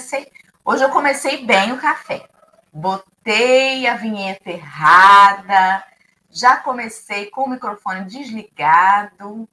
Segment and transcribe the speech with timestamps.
[0.00, 0.32] comecei,
[0.64, 2.26] hoje eu comecei bem o café.
[2.72, 5.84] Botei a vinheta errada,
[6.30, 9.46] já comecei com o microfone desligado.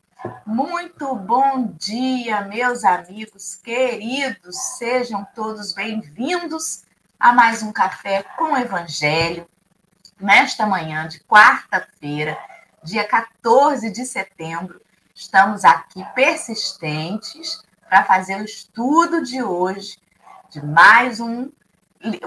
[0.45, 4.55] Muito bom dia, meus amigos queridos.
[4.77, 6.85] Sejam todos bem-vindos
[7.19, 9.45] a mais um café com o Evangelho.
[10.17, 12.37] Nesta manhã de quarta-feira,
[12.81, 14.81] dia 14 de setembro,
[15.13, 19.97] estamos aqui persistentes para fazer o estudo de hoje
[20.49, 21.51] de mais um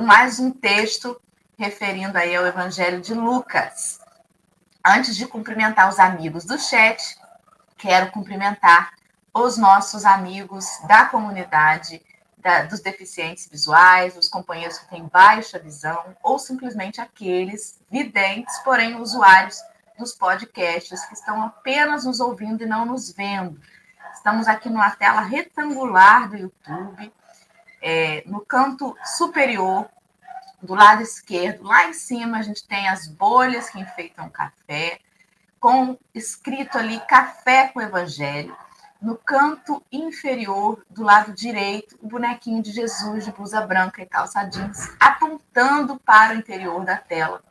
[0.03, 1.21] mais um texto
[1.57, 4.01] referindo aí ao Evangelho de Lucas.
[4.85, 7.17] Antes de cumprimentar os amigos do chat,
[7.79, 8.93] quero cumprimentar
[9.33, 12.03] os nossos amigos da comunidade
[12.37, 19.01] da, dos deficientes visuais, os companheiros que têm baixa visão, ou simplesmente aqueles videntes, porém
[19.01, 19.59] usuários
[19.99, 23.61] dos podcasts que estão apenas nos ouvindo e não nos vendo.
[24.13, 27.13] Estamos aqui numa tela retangular do YouTube
[27.81, 29.89] é, no canto superior,
[30.63, 35.01] do lado esquerdo, lá em cima, a gente tem as bolhas que enfeitam o café,
[35.59, 38.57] com escrito ali Café com Evangelho.
[39.01, 44.45] No canto inferior, do lado direito, o bonequinho de Jesus de blusa branca e calça
[44.45, 47.43] jeans, apontando para o interior da tela.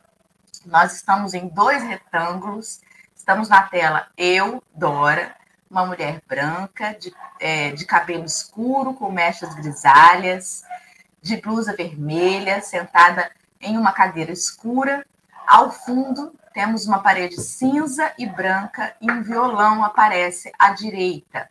[0.65, 2.81] Nós estamos em dois retângulos.
[3.15, 5.35] Estamos na tela eu, Dora,
[5.69, 10.63] uma mulher branca, de, é, de cabelo escuro, com mechas grisalhas,
[11.21, 13.31] de blusa vermelha, sentada
[13.61, 15.05] em uma cadeira escura.
[15.47, 21.49] Ao fundo, temos uma parede cinza e branca e um violão aparece à direita.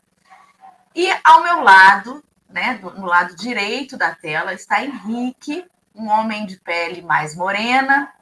[0.95, 5.65] E ao meu lado, né, no lado direito da tela, está Henrique,
[5.95, 8.13] um homem de pele mais morena,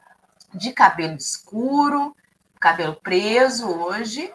[0.53, 2.15] de cabelo escuro,
[2.59, 4.31] cabelo preso hoje,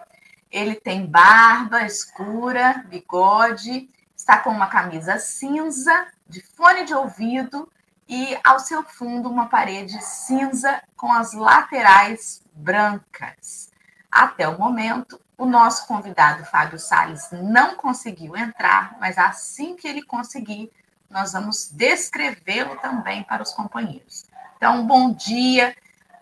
[0.53, 7.71] ele tem barba escura, bigode, está com uma camisa cinza, de fone de ouvido
[8.07, 13.71] e ao seu fundo uma parede cinza com as laterais brancas.
[14.11, 20.03] Até o momento, o nosso convidado Fábio Sales não conseguiu entrar, mas assim que ele
[20.03, 20.71] conseguir,
[21.09, 24.27] nós vamos descrevê-lo também para os companheiros.
[24.57, 25.75] Então, bom dia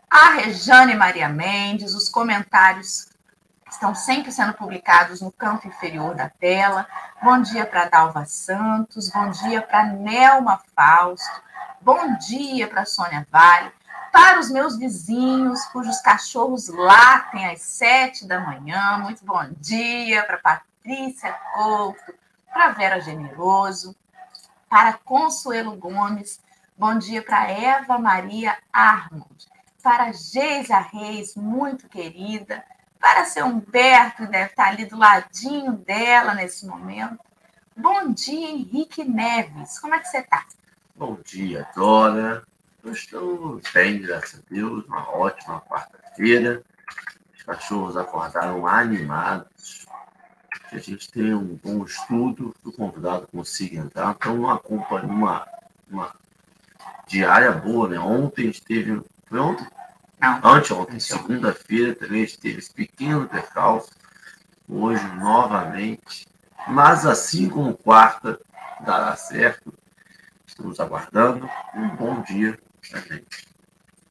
[0.08, 3.09] a Rejane Maria Mendes, os comentários
[3.70, 6.86] estão sempre sendo publicados no canto inferior da tela.
[7.22, 11.42] Bom dia para Dalva Santos, bom dia para Nelma Fausto,
[11.80, 13.70] bom dia para Sônia Vale,
[14.12, 20.38] para os meus vizinhos, cujos cachorros latem às sete da manhã, muito bom dia para
[20.38, 22.12] Patrícia Couto,
[22.52, 23.94] para Vera Generoso,
[24.68, 26.40] para Consuelo Gomes,
[26.76, 29.48] bom dia para Eva Maria Armond,
[29.80, 32.64] para Geisa Reis, muito querida,
[33.00, 37.18] para seu Humberto, que deve estar ali do ladinho dela nesse momento.
[37.74, 39.78] Bom dia, Henrique Neves.
[39.78, 40.44] Como é que você está?
[40.94, 42.44] Bom dia, Dora.
[42.84, 44.84] Eu estou bem, graças a Deus.
[44.84, 46.62] Uma ótima quarta-feira.
[47.34, 49.86] Os cachorros acordaram animados.
[50.68, 54.14] Que a gente tenha um bom estudo, que o convidado consiga entrar.
[54.14, 54.60] Então, uma,
[55.02, 55.48] uma,
[55.90, 56.14] uma
[57.06, 57.98] diária boa, né?
[57.98, 59.02] Ontem esteve.
[59.26, 59.66] Foi ontem?
[60.20, 60.40] Não.
[60.44, 63.90] Anteontem, segunda-feira, também teve esse pequeno percalço.
[64.68, 66.28] Hoje, novamente.
[66.68, 68.38] Mas assim como quarta,
[68.80, 69.72] dará certo.
[70.46, 71.48] Estamos aguardando.
[71.74, 73.48] Um bom dia para gente.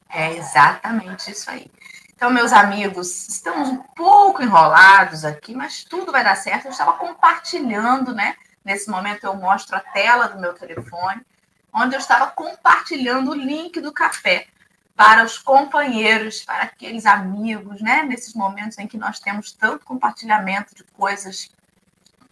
[0.08, 1.70] É exatamente isso aí.
[2.12, 6.66] Então, meus amigos, estamos um pouco enrolados aqui, mas tudo vai dar certo.
[6.66, 8.34] Eu estava compartilhando, né?
[8.64, 11.24] Nesse momento eu mostro a tela do meu telefone,
[11.72, 14.48] onde eu estava compartilhando o link do café
[15.00, 18.02] para os companheiros, para aqueles amigos, né?
[18.02, 21.50] Nesses momentos em que nós temos tanto compartilhamento de coisas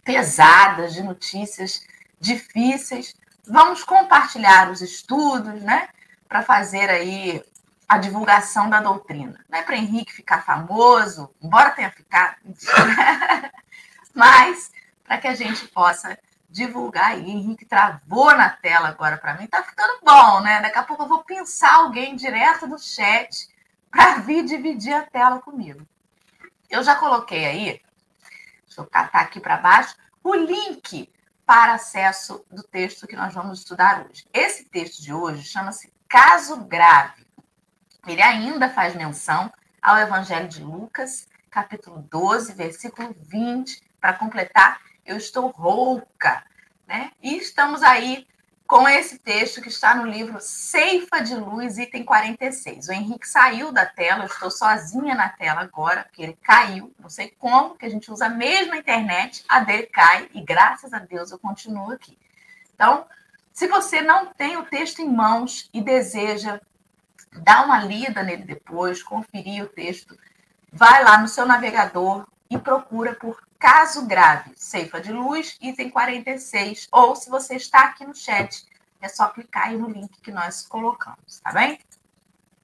[0.03, 1.83] pesadas, de notícias
[2.21, 5.89] difíceis, vamos compartilhar os estudos, né?
[6.27, 7.43] Para fazer aí
[7.87, 9.43] a divulgação da doutrina.
[9.49, 12.35] Não é para Henrique ficar famoso, embora tenha ficado,
[14.13, 14.71] mas
[15.03, 16.15] para que a gente possa
[16.49, 17.29] divulgar aí.
[17.29, 19.47] Henrique travou na tela agora para mim.
[19.47, 20.61] Tá ficando bom, né?
[20.61, 23.47] Daqui a pouco eu vou pensar alguém direto do chat
[23.91, 25.87] para vir dividir a tela comigo.
[26.69, 27.81] Eu já coloquei aí,
[28.65, 31.11] deixa eu catar aqui para baixo, o link
[31.45, 34.27] para acesso do texto que nós vamos estudar hoje.
[34.31, 37.25] Esse texto de hoje chama-se Caso Grave.
[38.05, 39.51] Ele ainda faz menção
[39.81, 46.43] ao Evangelho de Lucas, capítulo 12, versículo 20, para completar eu estou rouca,
[46.87, 47.11] né?
[47.21, 48.27] E estamos aí
[48.67, 52.87] com esse texto que está no livro Ceifa de Luz, item 46.
[52.87, 57.09] O Henrique saiu da tela, eu estou sozinha na tela agora, porque ele caiu, não
[57.09, 60.99] sei como, que a gente usa a mesma internet, a dele cai, e graças a
[60.99, 62.15] Deus eu continuo aqui.
[62.75, 63.07] Então,
[63.59, 66.61] Se você não tem o texto em mãos e deseja
[67.43, 70.17] dar uma lida nele depois, conferir o texto,
[70.71, 76.87] vai lá no seu navegador e procura por caso grave, ceifa de luz, item 46,
[76.91, 78.65] ou se você está aqui no chat,
[79.01, 81.79] é só clicar aí no link que nós colocamos, tá bem?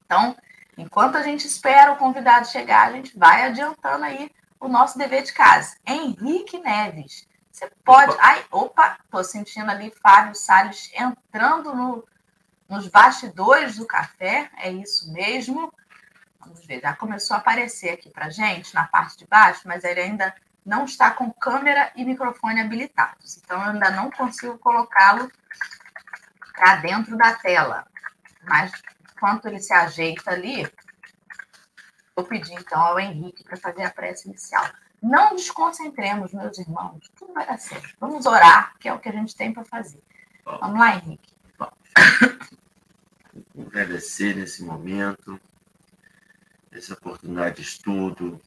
[0.05, 0.35] Então,
[0.77, 5.23] enquanto a gente espera o convidado chegar, a gente vai adiantando aí o nosso dever
[5.23, 5.75] de casa.
[5.85, 8.11] Henrique Neves, você pode.
[8.11, 8.21] Opa.
[8.21, 12.05] Ai, opa, tô sentindo ali Fábio Salles entrando no,
[12.67, 15.73] nos bastidores do café, é isso mesmo.
[16.45, 19.99] Vamos ver, já começou a aparecer aqui para gente na parte de baixo, mas ele
[19.99, 20.33] ainda
[20.63, 23.37] não está com câmera e microfone habilitados.
[23.37, 25.31] Então, eu ainda não consigo colocá-lo
[26.53, 27.85] para dentro da tela.
[28.43, 28.71] Mas,
[29.11, 30.71] enquanto ele se ajeita ali,
[32.15, 34.65] vou pedir então ao Henrique para fazer a prece inicial.
[35.01, 37.11] Não desconcentremos, meus irmãos.
[37.15, 37.95] Tudo vai dar certo.
[37.99, 40.01] Vamos orar, que é o que a gente tem para fazer.
[40.43, 41.33] Vamos lá, Henrique.
[43.67, 45.39] Agradecer nesse momento,
[46.77, 48.39] essa oportunidade de estudo,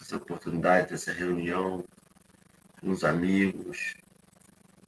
[0.00, 1.84] essa oportunidade dessa reunião
[2.80, 3.94] com os amigos,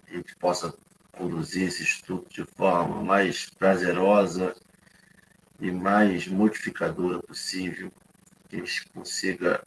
[0.06, 0.74] a gente possa
[1.10, 4.54] conduzir esse estudo de forma mais prazerosa
[5.58, 7.90] e mais modificadora possível,
[8.48, 9.64] que a gente consiga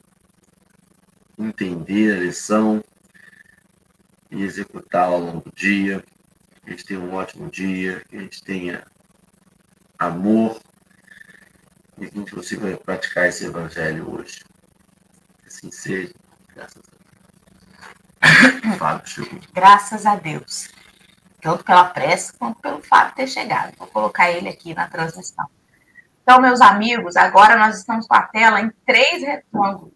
[1.38, 2.83] entender a lição
[4.29, 6.03] e executá-la ao longo do dia,
[6.61, 8.85] que a gente tenha um ótimo dia, que a gente tenha
[9.97, 10.61] amor
[11.99, 14.43] e que a gente consiga praticar esse evangelho hoje.
[15.45, 16.13] Assim seja,
[16.55, 16.95] graças a
[18.65, 18.77] Deus.
[18.77, 20.79] Fábio Graças a Deus
[21.41, 23.73] tanto pela pressa quanto pelo de ter chegado.
[23.77, 25.47] Vou colocar ele aqui na transmissão.
[26.21, 29.93] Então, meus amigos, agora nós estamos com a tela em três retângulos.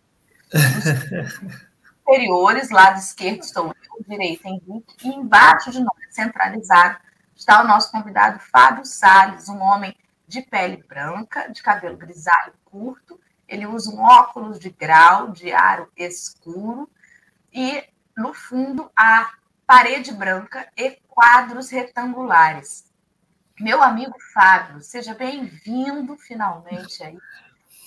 [1.99, 6.97] superiores, lado esquerdo estou eu, direito Henrique, e embaixo de nós, centralizado,
[7.35, 9.95] está o nosso convidado Fábio Salles, um homem
[10.33, 15.91] de pele branca, de cabelo grisalho curto, ele usa um óculos de grau, de aro
[15.95, 16.89] escuro,
[17.53, 17.83] e
[18.17, 19.31] no fundo a
[19.67, 22.91] parede branca e quadros retangulares.
[23.59, 27.17] Meu amigo Fábio, seja bem-vindo finalmente aí.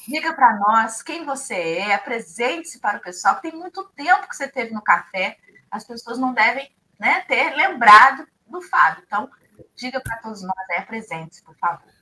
[0.06, 3.40] Diga para nós quem você é, apresente-se para o pessoal.
[3.40, 5.36] Tem muito tempo que você teve no café,
[5.68, 9.02] as pessoas não devem né, ter lembrado do Fábio.
[9.04, 9.28] Então,
[9.74, 11.95] diga para todos nós aí, apresente-se, por favor.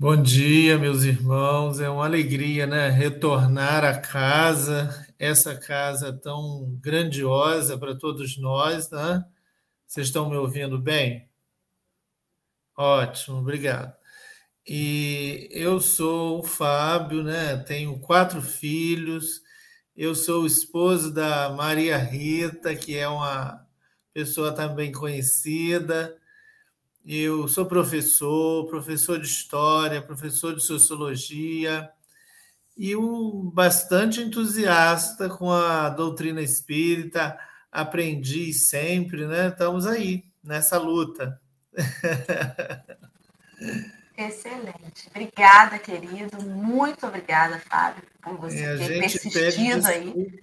[0.00, 1.78] Bom dia, meus irmãos.
[1.78, 2.88] É uma alegria, né?
[2.88, 9.22] Retornar à casa, essa casa tão grandiosa para todos nós, né?
[9.86, 11.28] Vocês estão me ouvindo bem?
[12.74, 13.94] Ótimo, obrigado.
[14.66, 17.58] E eu sou o Fábio, né?
[17.58, 19.42] Tenho quatro filhos.
[19.94, 23.66] Eu sou o esposo da Maria Rita, que é uma
[24.14, 26.16] pessoa também conhecida.
[27.04, 31.90] Eu sou professor, professor de história, professor de sociologia
[32.76, 37.38] e um bastante entusiasta com a doutrina espírita.
[37.72, 39.48] Aprendi sempre, né?
[39.48, 41.40] Estamos aí nessa luta.
[44.16, 45.08] Excelente.
[45.08, 46.42] Obrigada, querido.
[46.42, 50.40] Muito obrigada, Fábio, por você é, ter persistido aí.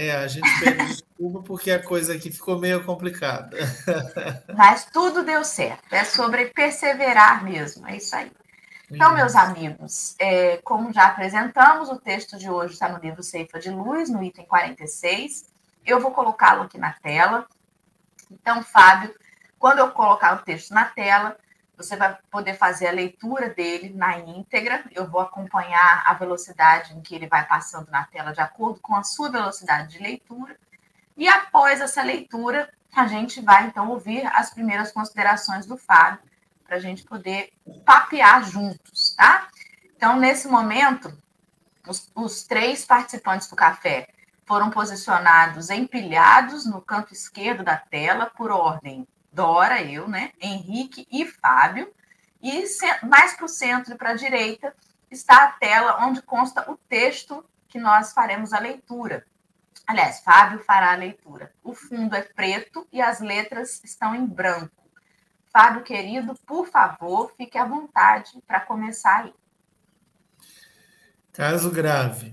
[0.00, 3.56] É, a gente pede desculpa porque a coisa aqui ficou meio complicada.
[4.56, 5.92] Mas tudo deu certo.
[5.92, 7.84] É sobre perseverar mesmo.
[7.84, 8.30] É isso aí.
[8.88, 13.58] Então, meus amigos, é, como já apresentamos, o texto de hoje está no livro Ceifa
[13.58, 15.46] de Luz, no item 46.
[15.84, 17.44] Eu vou colocá-lo aqui na tela.
[18.30, 19.12] Então, Fábio,
[19.58, 21.36] quando eu colocar o texto na tela,
[21.78, 24.84] você vai poder fazer a leitura dele na íntegra.
[24.90, 28.96] Eu vou acompanhar a velocidade em que ele vai passando na tela de acordo com
[28.96, 30.58] a sua velocidade de leitura.
[31.16, 36.18] E após essa leitura, a gente vai então ouvir as primeiras considerações do Fábio
[36.64, 37.52] para a gente poder
[37.84, 39.46] papear juntos, tá?
[39.96, 41.16] Então, nesse momento,
[41.86, 44.08] os, os três participantes do café
[44.44, 49.06] foram posicionados empilhados no canto esquerdo da tela por ordem
[49.38, 50.32] Dora, eu, né?
[50.40, 51.94] Henrique e Fábio.
[52.42, 52.64] E
[53.04, 54.74] mais para o centro e para a direita
[55.08, 59.24] está a tela onde consta o texto que nós faremos a leitura.
[59.86, 61.52] Aliás, Fábio fará a leitura.
[61.62, 64.90] O fundo é preto e as letras estão em branco.
[65.52, 69.34] Fábio, querido, por favor, fique à vontade para começar aí.
[71.32, 72.32] Caso grave.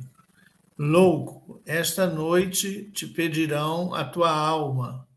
[0.76, 5.08] Louco, esta noite te pedirão a tua alma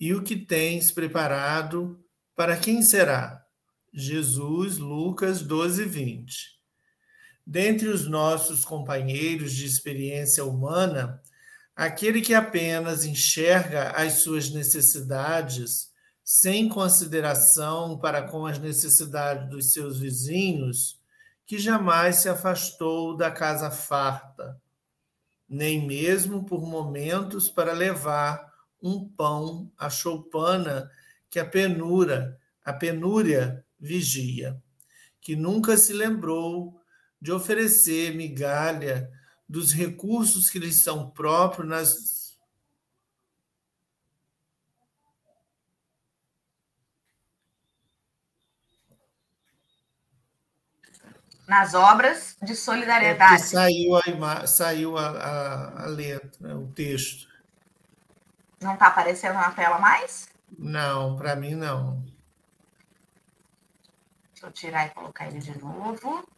[0.00, 2.02] e o que tens preparado,
[2.34, 3.44] para quem será?
[3.92, 6.58] Jesus, Lucas 12, 20.
[7.46, 11.20] Dentre os nossos companheiros de experiência humana,
[11.76, 15.90] aquele que apenas enxerga as suas necessidades
[16.24, 20.98] sem consideração para com as necessidades dos seus vizinhos,
[21.44, 24.58] que jamais se afastou da casa farta,
[25.48, 28.49] nem mesmo por momentos para levar
[28.82, 30.90] um pão à choupana
[31.28, 34.60] que a penura, a penúria vigia,
[35.20, 36.80] que nunca se lembrou
[37.20, 39.10] de oferecer migalha
[39.48, 42.20] dos recursos que lhes são próprios nas
[51.50, 53.34] nas obras de solidariedade.
[53.34, 57.29] É saiu a, saiu a, a, a letra, o texto.
[58.60, 60.28] Não está aparecendo na tela mais?
[60.58, 62.02] Não, para mim não.
[64.32, 66.28] Deixa eu tirar e colocar ele de novo.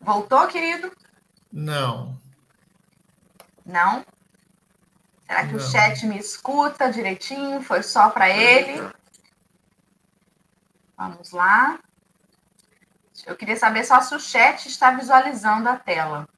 [0.00, 0.90] Voltou, querido?
[1.52, 2.18] Não.
[3.64, 4.04] Não?
[5.26, 5.58] Será que não.
[5.58, 7.62] o chat me escuta direitinho?
[7.62, 8.90] Foi só para ele?
[10.96, 11.78] Vamos lá.
[13.26, 16.28] Eu queria saber só se o chat está visualizando a tela.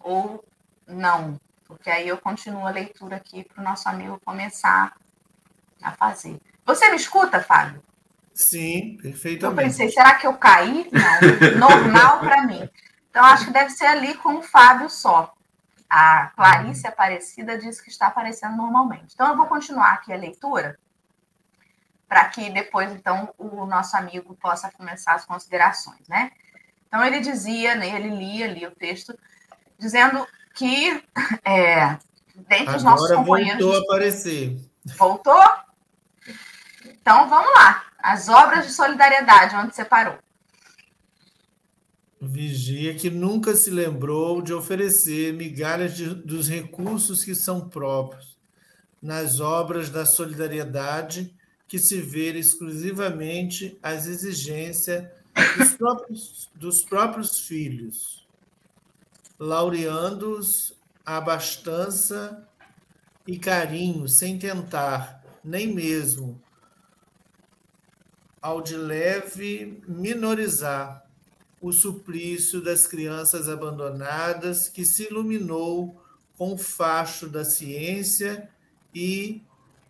[0.00, 0.44] Ou
[0.86, 1.40] não.
[1.64, 4.94] Porque aí eu continuo a leitura aqui para o nosso amigo começar
[5.82, 6.40] a fazer.
[6.64, 7.82] Você me escuta, Fábio?
[8.34, 9.60] Sim, perfeitamente.
[9.60, 10.90] Eu pensei, será que eu caí?
[11.58, 12.68] Não, normal para mim.
[13.10, 15.34] Então, acho que deve ser ali com o Fábio só.
[15.88, 19.12] A Clarice Aparecida diz que está aparecendo normalmente.
[19.14, 20.78] Então, eu vou continuar aqui a leitura,
[22.08, 26.32] para que depois, então, o nosso amigo possa começar as considerações, né?
[26.88, 29.18] Então, ele dizia, né, ele lia ali o texto,
[29.78, 31.02] dizendo que,
[31.44, 31.98] é,
[32.48, 33.62] dentre os nossos companheiros...
[33.62, 34.58] voltou a aparecer.
[34.98, 35.44] Voltou?
[36.84, 37.84] Então, vamos lá.
[37.98, 40.18] As obras de solidariedade, onde você parou?
[42.20, 48.32] Vigia que nunca se lembrou de oferecer migalhas de, dos recursos que são próprios
[49.02, 51.34] nas obras da solidariedade
[51.66, 55.04] que se ver exclusivamente às exigências
[55.56, 58.21] dos próprios, dos próprios filhos,
[59.42, 60.72] laureando-os
[61.04, 62.46] abastança
[63.26, 66.40] e carinho, sem tentar nem mesmo
[68.40, 71.04] ao de leve minorizar
[71.60, 76.00] o suplício das crianças abandonadas que se iluminou
[76.38, 78.48] com o facho da ciência
[78.94, 79.42] e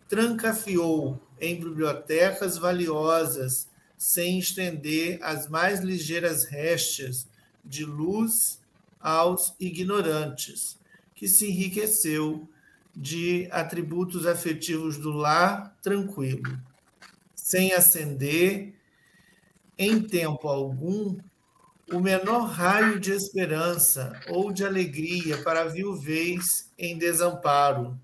[0.09, 3.69] trancafiou em bibliotecas valiosas,
[3.99, 7.27] sem estender as mais ligeiras restas
[7.63, 8.62] de luz
[9.03, 10.79] aos ignorantes,
[11.13, 12.49] que se enriqueceu
[12.95, 16.57] de atributos afetivos do lar tranquilo
[17.43, 18.73] sem acender,
[19.77, 21.17] em tempo algum,
[21.91, 27.99] o menor raio de esperança ou de alegria para a viuvez em desamparo,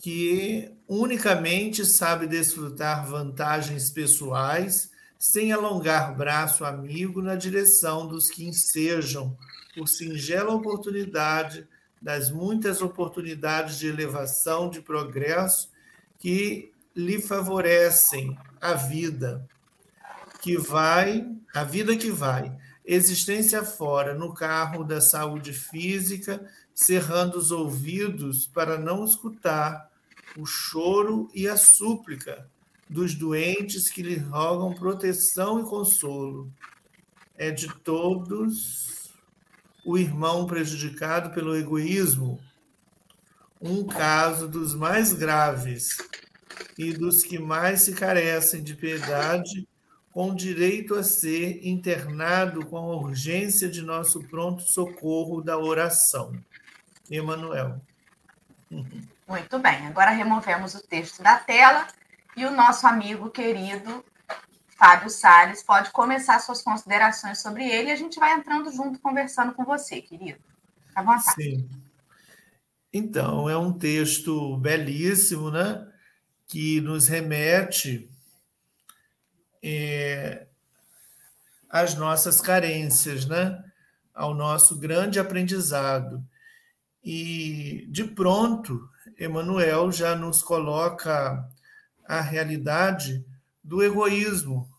[0.00, 9.36] que unicamente sabe desfrutar vantagens pessoais sem alongar braço amigo na direção dos que ensejam,
[9.74, 11.66] por singela oportunidade,
[12.00, 15.70] das muitas oportunidades de elevação, de progresso
[16.18, 19.46] que lhe favorecem a vida
[20.40, 27.50] que vai, a vida que vai, existência fora, no carro da saúde física, cerrando os
[27.50, 29.90] ouvidos para não escutar
[30.36, 32.48] o choro e a súplica
[32.88, 36.50] dos doentes que lhe rogam proteção e consolo.
[37.36, 39.12] É de todos
[39.84, 42.40] o irmão prejudicado pelo egoísmo,
[43.60, 45.96] um caso dos mais graves
[46.76, 49.68] e dos que mais se carecem de piedade,
[50.10, 56.32] com direito a ser internado com a urgência de nosso pronto socorro da oração.
[57.10, 57.80] Emanuel.
[59.28, 61.86] Muito bem, agora removemos o texto da tela
[62.36, 64.04] e o nosso amigo querido
[64.76, 69.54] Fábio Sales pode começar suas considerações sobre ele e a gente vai entrando junto conversando
[69.54, 70.38] com você, querido.
[70.94, 71.42] À vontade.
[71.42, 71.68] Sim.
[72.92, 75.86] Então, é um texto belíssimo, né?
[76.46, 78.08] que nos remete
[79.62, 80.46] é,
[81.68, 83.62] às nossas carências, né?
[84.14, 86.22] ao nosso grande aprendizado.
[87.02, 88.88] E, de pronto,
[89.18, 91.48] Emmanuel já nos coloca
[92.08, 93.24] a realidade
[93.62, 94.70] do egoísmo,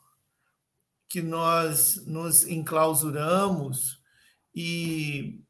[1.09, 4.01] que nós nos enclausuramos
[4.53, 5.41] e,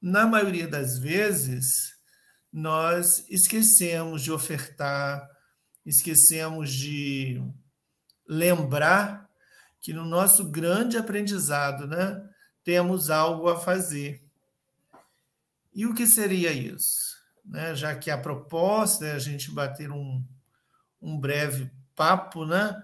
[0.00, 1.94] na maioria das vezes,
[2.52, 5.28] nós esquecemos de ofertar,
[5.84, 7.42] esquecemos de
[8.26, 9.28] lembrar
[9.80, 12.26] que no nosso grande aprendizado, né,
[12.64, 14.22] temos algo a fazer.
[15.74, 17.12] E o que seria isso?
[17.44, 17.74] né?
[17.74, 20.24] já que a proposta é a gente bater um,
[21.02, 22.80] um breve papo, né?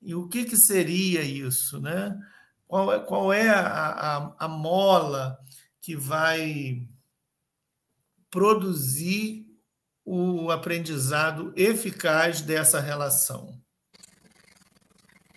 [0.00, 2.16] E o que, que seria isso, né?
[2.68, 5.38] Qual é, qual é a, a, a mola
[5.80, 6.86] que vai
[8.30, 9.46] produzir
[10.04, 13.60] o aprendizado eficaz dessa relação?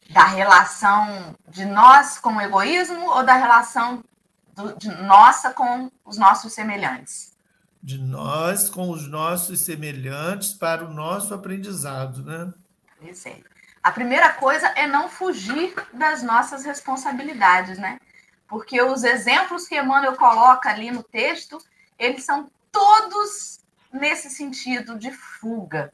[0.10, 4.04] Da relação de nós com o egoísmo ou da relação
[4.56, 7.39] do, de nossa com os nossos semelhantes?
[7.82, 12.54] De nós com os nossos semelhantes para o nosso aprendizado, né?
[13.02, 13.44] Aí.
[13.82, 18.00] A primeira coisa é não fugir das nossas responsabilidades, né?
[18.48, 21.58] Porque os exemplos que Emmanuel coloca ali no texto,
[21.98, 25.94] eles são todos nesse sentido de fuga.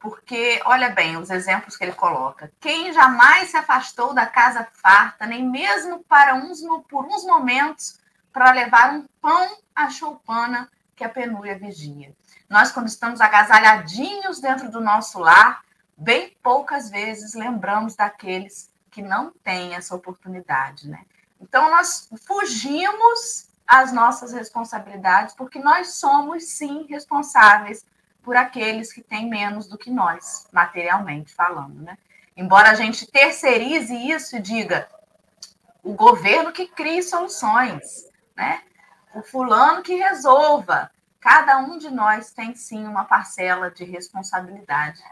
[0.00, 2.50] Porque, olha bem, os exemplos que ele coloca.
[2.60, 7.98] Quem jamais se afastou da casa farta, nem mesmo para uns, por uns momentos,
[8.32, 12.12] para levar um pão à choupana que a penúria vigia.
[12.50, 15.62] Nós, quando estamos agasalhadinhos dentro do nosso lar,
[15.96, 21.04] bem poucas vezes lembramos daqueles que não têm essa oportunidade, né?
[21.40, 27.86] Então, nós fugimos às nossas responsabilidades, porque nós somos, sim, responsáveis
[28.22, 31.96] por aqueles que têm menos do que nós, materialmente falando, né?
[32.36, 34.88] Embora a gente terceirize isso e diga
[35.82, 38.62] o governo que crie soluções, né?
[39.14, 40.90] O fulano que resolva.
[41.20, 45.02] Cada um de nós tem sim uma parcela de responsabilidade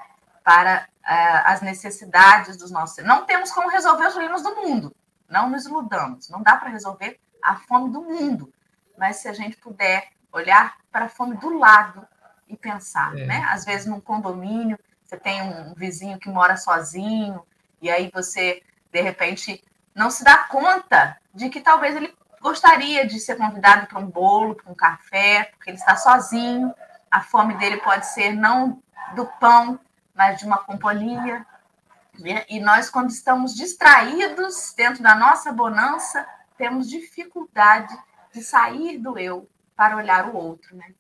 [0.44, 3.04] para uh, as necessidades dos nossos.
[3.04, 4.94] Não temos como resolver os problemas do mundo,
[5.28, 8.52] não nos iludamos, não dá para resolver a fome do mundo,
[8.96, 12.06] mas se a gente puder olhar para a fome do lado
[12.48, 13.26] e pensar, é.
[13.26, 13.46] né?
[13.48, 17.44] Às vezes num condomínio, você tem um vizinho que mora sozinho,
[17.80, 19.62] e aí você, de repente,
[19.94, 22.14] não se dá conta de que talvez ele
[22.46, 26.72] gostaria de ser convidado para um bolo, para um café, porque ele está sozinho,
[27.10, 28.80] a fome dele pode ser não
[29.16, 29.80] do pão,
[30.14, 31.44] mas de uma companhia.
[32.20, 32.44] Né?
[32.48, 36.24] E nós, quando estamos distraídos dentro da nossa bonança,
[36.56, 37.92] temos dificuldade
[38.32, 40.76] de sair do eu para olhar o outro.
[40.76, 40.94] Né?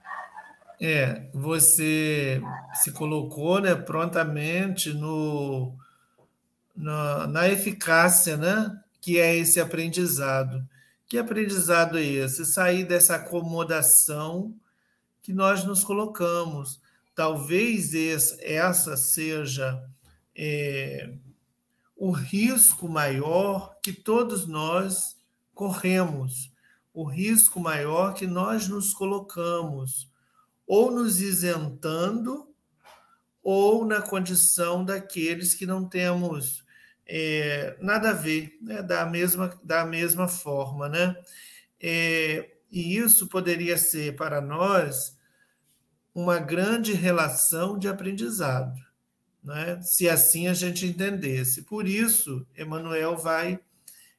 [0.80, 2.42] É, você
[2.74, 5.72] se colocou né, prontamente no,
[6.74, 10.66] na, na eficácia, né, que é esse aprendizado.
[11.08, 12.44] Que aprendizado é esse?
[12.46, 14.54] Sair dessa acomodação
[15.22, 16.80] que nós nos colocamos
[17.16, 17.94] talvez
[18.40, 19.82] essa seja
[20.36, 21.14] é,
[21.96, 25.16] o risco maior que todos nós
[25.54, 26.52] corremos,
[26.92, 30.10] o risco maior que nós nos colocamos,
[30.66, 32.46] ou nos isentando,
[33.42, 36.65] ou na condição daqueles que não temos
[37.06, 38.82] é, nada a ver, né?
[38.82, 40.88] da, mesma, da mesma forma.
[40.88, 41.16] Né?
[41.80, 45.16] É, e isso poderia ser para nós
[46.14, 48.80] uma grande relação de aprendizado,
[49.44, 49.80] né?
[49.82, 51.62] se assim a gente entendesse.
[51.62, 53.60] Por isso, Emmanuel vai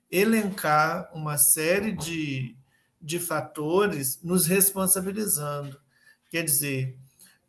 [0.09, 2.55] elencar uma série de,
[3.01, 5.79] de fatores nos responsabilizando.
[6.29, 6.97] Quer dizer,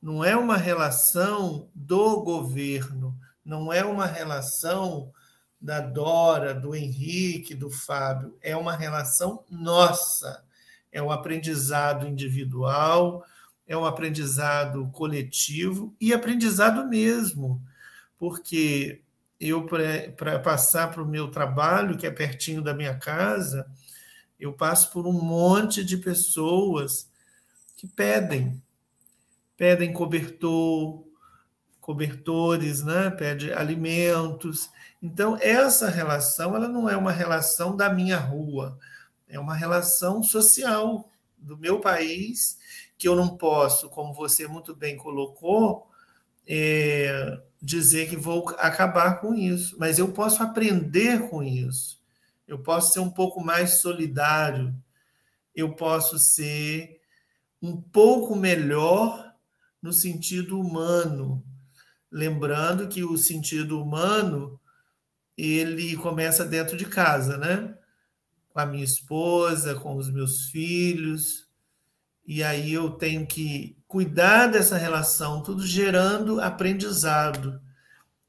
[0.01, 5.13] não é uma relação do governo, não é uma relação
[5.61, 10.45] da Dora, do Henrique, do Fábio, é uma relação nossa,
[10.93, 13.25] é um aprendizado individual,
[13.67, 17.63] é um aprendizado coletivo e aprendizado mesmo,
[18.17, 19.03] porque
[19.41, 19.67] eu,
[20.17, 23.69] para passar para o meu trabalho, que é pertinho da minha casa,
[24.39, 27.11] eu passo por um monte de pessoas
[27.77, 28.63] que pedem,
[29.57, 31.05] pedem cobertor,
[31.89, 33.09] cobertores, né?
[33.09, 34.69] pede alimentos.
[35.03, 38.79] Então, essa relação ela não é uma relação da minha rua,
[39.27, 42.59] é uma relação social do meu país
[42.99, 45.89] que eu não posso, como você muito bem colocou,
[46.47, 51.99] é, dizer que vou acabar com isso, mas eu posso aprender com isso.
[52.47, 54.75] Eu posso ser um pouco mais solidário,
[55.55, 57.01] eu posso ser
[57.63, 59.33] um pouco melhor
[59.81, 61.43] no sentido humano,
[62.11, 64.61] lembrando que o sentido humano
[65.37, 67.75] ele começa dentro de casa, né?
[68.49, 71.49] Com a minha esposa, com os meus filhos,
[72.27, 77.59] e aí eu tenho que cuidar dessa relação, tudo gerando aprendizado.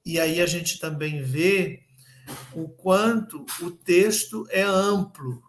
[0.06, 1.84] E aí a gente também vê
[2.54, 5.44] o quanto o texto é amplo,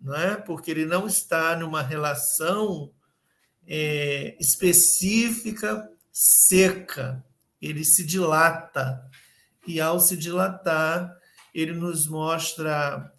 [0.00, 0.34] não é?
[0.34, 2.90] porque ele não está numa relação
[3.66, 7.22] é, específica, seca,
[7.60, 9.04] ele se dilata.
[9.66, 11.14] E ao se dilatar,
[11.54, 13.12] ele nos mostra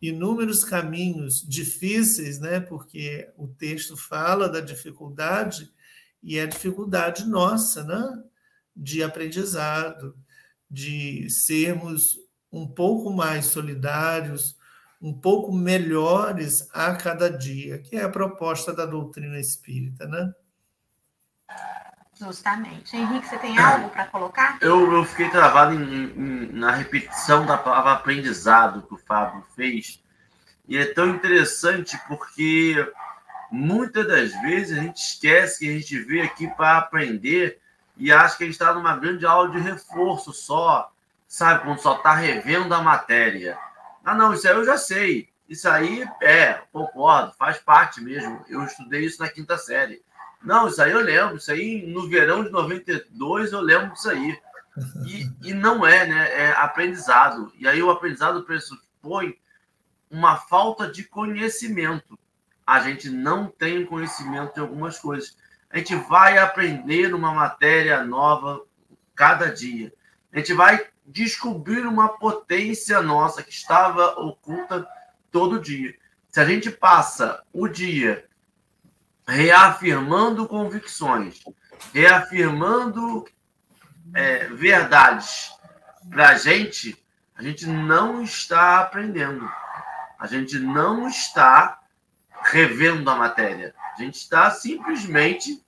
[0.00, 2.60] inúmeros caminhos difíceis, né?
[2.60, 5.70] Porque o texto fala da dificuldade
[6.22, 8.22] e é dificuldade nossa, né?
[8.74, 10.16] De aprendizado,
[10.70, 12.18] de sermos
[12.50, 14.56] um pouco mais solidários,
[15.00, 20.32] um pouco melhores a cada dia, que é a proposta da doutrina espírita, né?
[22.18, 22.96] Justamente.
[22.96, 24.58] Henrique, você tem algo para colocar?
[24.60, 30.02] Eu, eu fiquei travado em, em, na repetição da palavra aprendizado que o Fábio fez.
[30.66, 32.76] E é tão interessante porque
[33.50, 37.60] muitas das vezes a gente esquece que a gente veio aqui para aprender
[37.96, 40.90] e acha que a gente está numa grande aula de reforço só,
[41.28, 41.64] sabe?
[41.64, 43.58] Quando só está revendo a matéria.
[44.04, 45.28] Ah, não, isso aí eu já sei.
[45.48, 48.42] Isso aí, é, concordo, faz parte mesmo.
[48.48, 50.02] Eu estudei isso na quinta série.
[50.44, 51.36] Não, isso aí eu lembro.
[51.36, 54.38] Isso aí, no verão de 92, eu lembro disso aí.
[55.06, 56.32] E, e não é, né?
[56.32, 57.52] É aprendizado.
[57.58, 59.38] E aí o aprendizado pressupõe
[60.10, 62.18] uma falta de conhecimento.
[62.66, 65.36] A gente não tem conhecimento de algumas coisas.
[65.70, 68.62] A gente vai aprender uma matéria nova
[69.14, 69.92] cada dia.
[70.32, 74.86] A gente vai descobrir uma potência nossa que estava oculta
[75.30, 75.94] todo dia.
[76.30, 78.24] Se a gente passa o dia
[79.26, 81.42] reafirmando convicções,
[81.92, 83.24] reafirmando
[84.14, 85.52] é, verdades
[86.10, 86.96] para a gente,
[87.34, 89.50] a gente não está aprendendo.
[90.18, 91.80] A gente não está
[92.42, 93.74] revendo a matéria.
[93.94, 95.64] A gente está simplesmente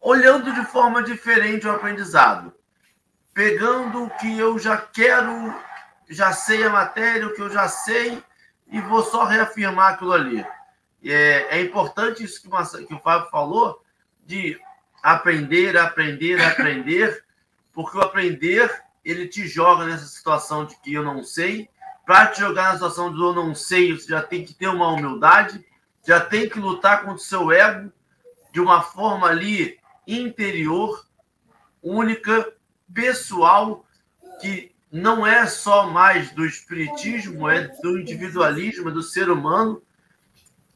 [0.00, 2.54] olhando de forma diferente o aprendizado
[3.38, 5.54] pegando o que eu já quero,
[6.10, 8.20] já sei a matéria, o que eu já sei,
[8.66, 10.44] e vou só reafirmar aquilo ali.
[11.04, 13.82] É, é importante isso que, o, que o Fábio falou,
[14.24, 14.60] de
[15.02, 17.24] aprender, aprender, aprender,
[17.72, 18.70] porque o aprender,
[19.04, 21.68] ele te joga nessa situação de que eu não sei.
[22.04, 24.88] Para te jogar na situação de eu não sei, você já tem que ter uma
[24.88, 25.64] humildade,
[26.06, 27.92] já tem que lutar contra o seu ego
[28.52, 31.06] de uma forma ali interior,
[31.82, 32.52] única,
[32.92, 33.84] pessoal
[34.40, 39.82] que não é só mais do espiritismo, é do individualismo, é do ser humano.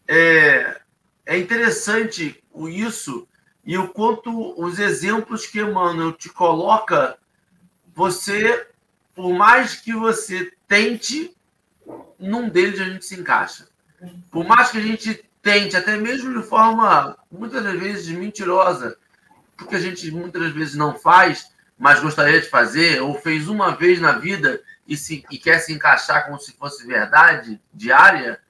[0.06, 0.80] É,
[1.24, 3.26] é interessante isso
[3.64, 7.16] e o quanto os exemplos que Emmanuel te coloca,
[7.94, 8.66] você,
[9.14, 11.36] por mais que você tente,
[12.18, 13.68] num deles a gente se encaixa.
[14.30, 18.96] Por mais que a gente tente, até mesmo de forma muitas vezes mentirosa,
[19.56, 24.00] porque a gente muitas vezes não faz, mas gostaria de fazer, ou fez uma vez
[24.00, 28.40] na vida e, se, e quer se encaixar como se fosse verdade diária,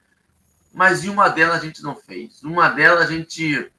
[0.73, 2.41] mas em uma delas a gente não fez.
[2.43, 3.71] Uma delas a gente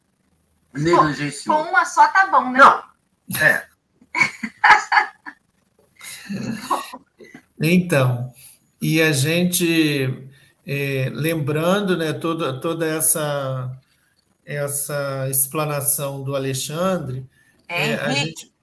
[0.72, 1.57] negligenciou.
[1.57, 2.59] Com uma só tá bom, né?
[2.59, 2.85] Não,
[3.40, 3.66] é.
[7.61, 8.33] então,
[8.80, 10.28] e a gente,
[10.66, 13.76] é, lembrando né, toda, toda essa,
[14.44, 17.28] essa explanação do Alexandre,
[17.68, 18.54] é, é a gente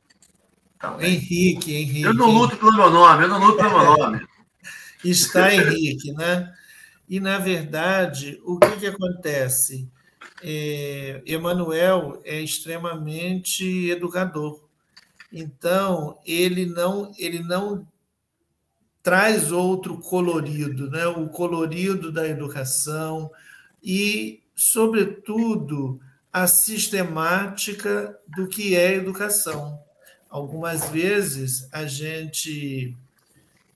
[0.81, 2.01] então, Henrique, Henrique.
[2.01, 4.25] Eu não luto pelo meu nome, eu não luto pelo meu nome.
[5.05, 6.51] Está Henrique, né?
[7.11, 9.91] E, na verdade, o que, que acontece?
[10.41, 11.21] É,
[12.23, 14.63] é extremamente educador.
[15.29, 17.85] Então, ele não, ele não
[19.03, 21.05] traz outro colorido, né?
[21.05, 23.29] o colorido da educação
[23.83, 25.99] e, sobretudo,
[26.31, 29.77] a sistemática do que é educação
[30.29, 32.95] algumas vezes a gente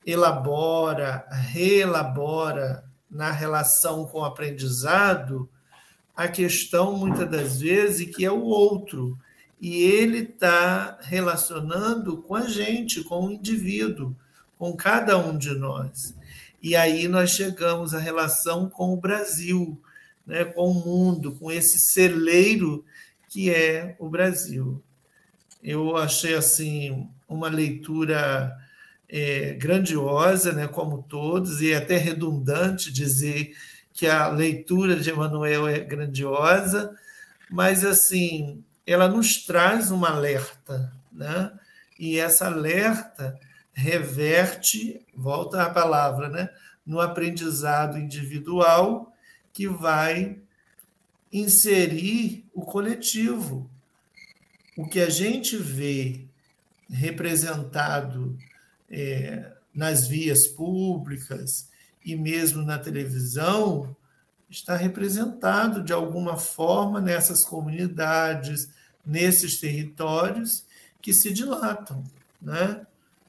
[0.05, 5.49] elabora, reelabora na relação com o aprendizado
[6.15, 9.17] a questão, muitas das vezes, que é o outro.
[9.59, 14.15] E ele está relacionando com a gente, com o indivíduo,
[14.57, 16.15] com cada um de nós.
[16.61, 19.79] E aí nós chegamos à relação com o Brasil,
[20.25, 22.83] né, com o mundo, com esse celeiro
[23.29, 24.81] que é o Brasil.
[25.61, 28.55] Eu achei assim uma leitura
[29.09, 33.55] é, grandiosa, né, como todos, e é até redundante dizer
[33.93, 36.93] que a leitura de Emmanuel é grandiosa,
[37.49, 41.51] mas assim ela nos traz um alerta, né?
[41.97, 43.39] E essa alerta
[43.73, 46.49] reverte, volta a palavra, né,
[46.85, 49.11] no aprendizado individual
[49.51, 50.37] que vai
[51.31, 53.69] inserir o coletivo,
[54.77, 56.21] o que a gente vê
[56.89, 58.37] representado
[58.95, 61.69] é, nas vias públicas
[62.03, 63.93] e mesmo na televisão
[64.49, 68.69] está representado de alguma forma nessas comunidades,
[69.05, 70.65] nesses territórios
[71.01, 72.05] que se dilatam,
[72.41, 72.87] né?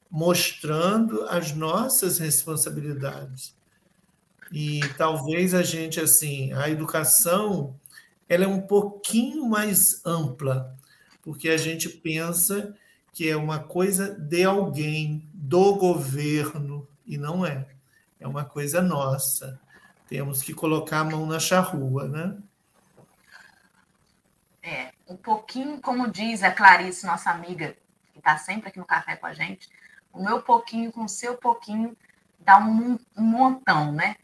[0.08, 3.56] mostrando as nossas responsabilidades.
[4.52, 7.74] E talvez a gente, assim, a educação
[8.28, 10.76] ela é um pouquinho mais ampla,
[11.22, 12.74] porque a gente pensa
[13.16, 17.68] que é uma coisa de alguém, do governo, e não é.
[18.18, 19.60] É uma coisa nossa.
[20.08, 22.36] Temos que colocar a mão na charrua, né?
[24.60, 27.76] É, um pouquinho, como diz a Clarice, nossa amiga,
[28.12, 29.68] que está sempre aqui no café com a gente,
[30.12, 31.96] o meu pouquinho com o seu pouquinho
[32.40, 34.16] dá um, um montão, né?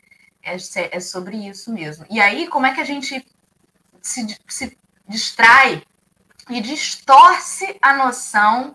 [0.42, 2.04] É, é, sobre isso mesmo.
[2.10, 3.24] E aí, como é que a gente
[4.00, 5.84] se, se distrai
[6.50, 8.74] e distorce a noção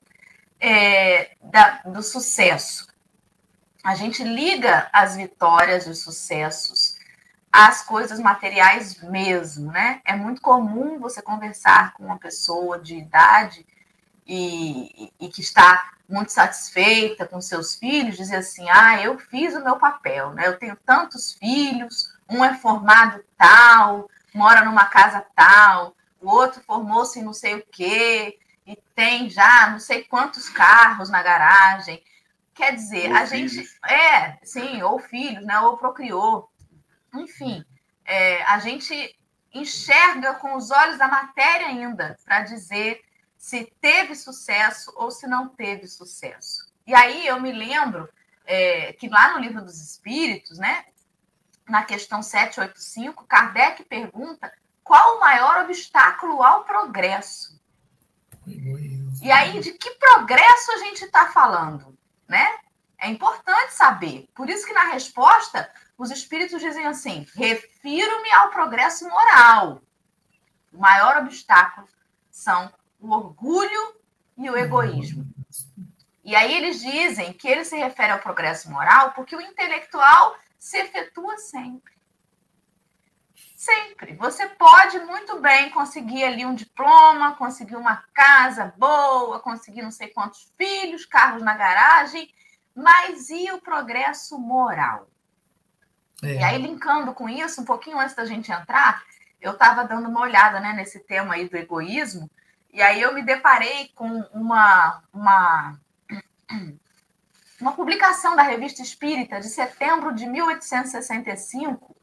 [0.59, 2.87] é, da, do sucesso?
[3.83, 6.97] A gente liga as vitórias, os sucessos,
[7.51, 10.01] às coisas materiais mesmo, né?
[10.05, 13.65] É muito comum você conversar com uma pessoa de idade
[14.27, 19.63] e, e, que está muito satisfeita com seus filhos, dizer assim: ah, eu fiz o
[19.63, 20.47] meu papel, né?
[20.47, 27.21] Eu tenho tantos filhos, um é formado tal, mora numa casa tal, o outro formou-se
[27.21, 32.03] não sei o quê, e tem já não sei quantos carros na garagem.
[32.53, 33.51] Quer dizer, ou a filhos.
[33.53, 33.79] gente.
[33.85, 35.59] É, sim, ou filhos, né?
[35.61, 36.51] Ou procriou.
[37.13, 37.63] Enfim,
[38.03, 39.17] é, a gente
[39.53, 43.01] enxerga com os olhos da matéria ainda para dizer
[43.37, 46.67] se teve sucesso ou se não teve sucesso.
[46.85, 48.09] E aí eu me lembro
[48.45, 50.85] é, que lá no livro dos Espíritos, né,
[51.67, 54.51] na questão 785, Kardec pergunta
[54.83, 57.56] qual o maior obstáculo ao progresso.
[59.21, 61.97] E aí, de que progresso a gente está falando?
[62.27, 62.57] né?
[62.99, 64.27] É importante saber.
[64.35, 69.81] Por isso que na resposta, os espíritos dizem assim: refiro-me ao progresso moral.
[70.73, 71.87] O maior obstáculo
[72.29, 73.95] são o orgulho
[74.37, 75.25] e o egoísmo.
[76.23, 80.77] E aí eles dizem que ele se refere ao progresso moral porque o intelectual se
[80.77, 81.93] efetua sempre.
[83.67, 84.13] Sempre.
[84.13, 90.07] Você pode muito bem conseguir ali um diploma, conseguir uma casa boa, conseguir não sei
[90.07, 92.33] quantos filhos, carros na garagem,
[92.73, 95.09] mas e o progresso moral?
[96.23, 96.35] É.
[96.35, 99.03] E aí, linkando com isso, um pouquinho antes da gente entrar,
[99.41, 102.31] eu estava dando uma olhada né, nesse tema aí do egoísmo,
[102.71, 105.77] e aí eu me deparei com uma, uma,
[107.59, 111.97] uma publicação da Revista Espírita de setembro de 1865,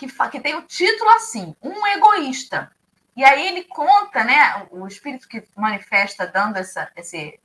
[0.00, 2.72] que, que tem o título assim: Um Egoísta.
[3.14, 7.38] E aí ele conta, né, o espírito que manifesta dando essa, esse,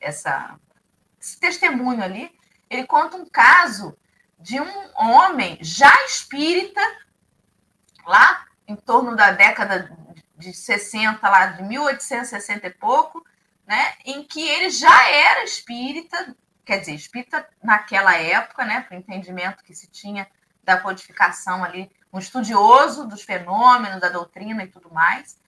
[0.00, 0.58] essa,
[1.20, 2.34] esse testemunho ali,
[2.68, 3.96] ele conta um caso
[4.38, 6.80] de um homem já espírita,
[8.04, 9.96] lá em torno da década
[10.36, 13.24] de 60, lá de 1860 e pouco,
[13.66, 18.98] né, em que ele já era espírita, quer dizer, espírita naquela época, né, para o
[18.98, 20.26] entendimento que se tinha
[20.64, 25.38] da codificação ali um estudioso dos fenômenos, da doutrina e tudo mais.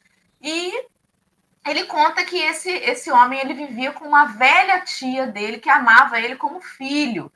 [0.41, 0.87] E
[1.65, 6.21] ele conta que esse, esse homem ele vivia com uma velha tia dele que amava
[6.21, 7.31] ele como filho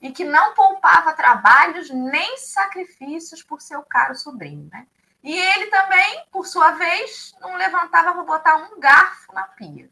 [0.00, 4.86] e que não poupava trabalhos nem sacrifícios por seu caro sobrinho, né?
[5.22, 9.90] E ele também, por sua vez, não levantava para botar um garfo na pia.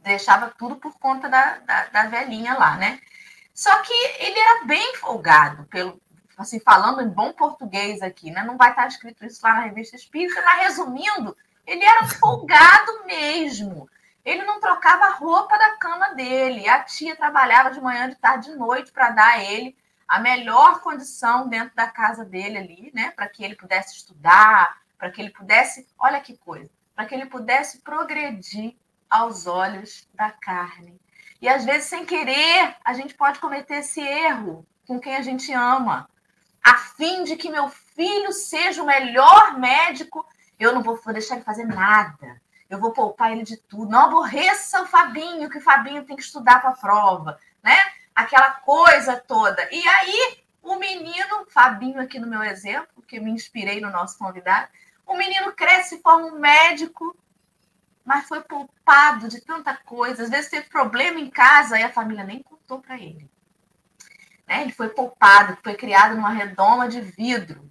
[0.00, 3.00] Deixava tudo por conta da, da, da velhinha lá, né?
[3.54, 5.98] Só que ele era bem folgado, pelo,
[6.42, 8.42] assim, falando em bom português aqui, né?
[8.44, 13.88] Não vai estar escrito isso lá na revista Espírita, mas resumindo, ele era folgado mesmo.
[14.24, 16.68] Ele não trocava a roupa da cama dele.
[16.68, 19.76] A tia trabalhava de manhã, de tarde, de noite para dar a ele
[20.08, 23.10] a melhor condição dentro da casa dele ali, né?
[23.10, 27.26] Para que ele pudesse estudar, para que ele pudesse, olha que coisa, para que ele
[27.26, 28.76] pudesse progredir
[29.08, 30.98] aos olhos da carne.
[31.40, 35.52] E às vezes, sem querer, a gente pode cometer esse erro com quem a gente
[35.52, 36.08] ama
[36.64, 40.26] a fim de que meu filho seja o melhor médico,
[40.58, 42.40] eu não vou deixar ele fazer nada.
[42.70, 43.90] Eu vou poupar ele de tudo.
[43.90, 47.76] Não aborreça o Fabinho, que o Fabinho tem que estudar para a prova, né?
[48.14, 49.68] Aquela coisa toda.
[49.70, 54.68] E aí, o menino, Fabinho aqui no meu exemplo, que me inspirei no nosso convidado,
[55.06, 57.14] o menino cresce forma um médico,
[58.02, 60.22] mas foi poupado de tanta coisa.
[60.22, 63.30] Às vezes teve problema em casa e a família nem contou para ele.
[64.46, 64.62] Né?
[64.62, 67.70] Ele foi poupado, foi criado numa redoma de vidro.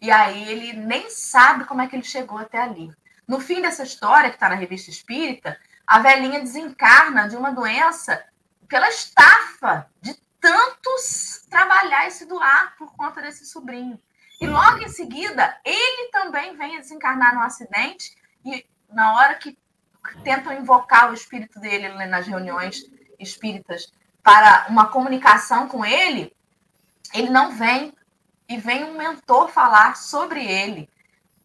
[0.00, 2.90] E aí ele nem sabe como é que ele chegou até ali.
[3.28, 8.24] No fim dessa história, que está na revista Espírita, a velhinha desencarna de uma doença
[8.66, 14.00] pela estafa de tantos trabalhar e se doar por conta desse sobrinho.
[14.40, 19.58] E logo em seguida, ele também vem a desencarnar num acidente e na hora que
[20.24, 22.82] tentam invocar o espírito dele nas reuniões
[23.18, 23.92] espíritas
[24.30, 26.32] para uma comunicação com ele,
[27.12, 27.92] ele não vem.
[28.48, 30.88] e vem um mentor falar sobre ele,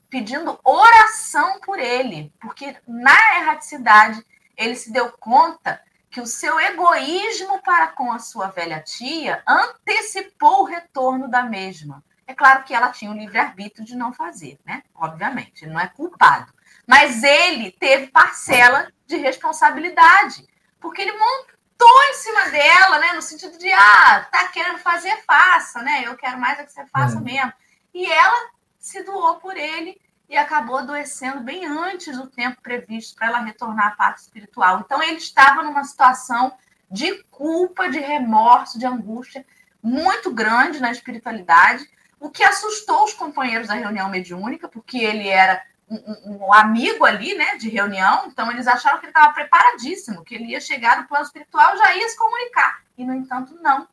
[0.07, 4.23] pedindo oração por ele, porque na erraticidade
[4.55, 10.61] ele se deu conta que o seu egoísmo para com a sua velha tia antecipou
[10.61, 12.03] o retorno da mesma.
[12.27, 14.83] É claro que ela tinha o livre-arbítrio de não fazer, né?
[14.93, 16.53] Obviamente, ele não é culpado.
[16.85, 20.47] Mas ele teve parcela de responsabilidade,
[20.79, 23.13] porque ele montou em cima dela, né?
[23.13, 26.03] No sentido de, ah, tá querendo fazer, faça, né?
[26.05, 27.21] Eu quero mais é que você faça é.
[27.21, 27.53] mesmo.
[27.93, 33.27] E ela se doou por ele e acabou adoecendo bem antes do tempo previsto para
[33.27, 34.79] ela retornar à parte espiritual.
[34.79, 36.53] Então ele estava numa situação
[36.89, 39.45] de culpa, de remorso, de angústia
[39.81, 41.87] muito grande na espiritualidade,
[42.19, 47.35] o que assustou os companheiros da reunião mediúnica, porque ele era um, um, amigo ali,
[47.35, 51.07] né, de reunião, então eles acharam que ele estava preparadíssimo, que ele ia chegar no
[51.07, 52.81] plano espiritual já ia se comunicar.
[52.97, 53.87] E, no entanto, não.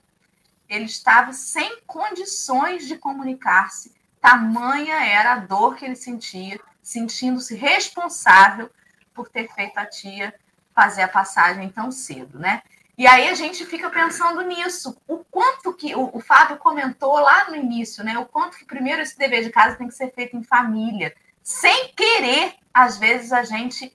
[0.68, 8.70] Ele estava sem condições de comunicar-se, tamanha era a dor que ele sentia, sentindo-se responsável
[9.12, 10.34] por ter feito a tia
[10.74, 12.62] fazer a passagem tão cedo, né?
[12.96, 17.48] E aí a gente fica pensando nisso, o quanto que o, o Fábio comentou lá
[17.48, 18.18] no início, né?
[18.18, 21.92] O quanto que primeiro esse dever de casa tem que ser feito em família, sem
[21.94, 23.92] querer, às vezes a gente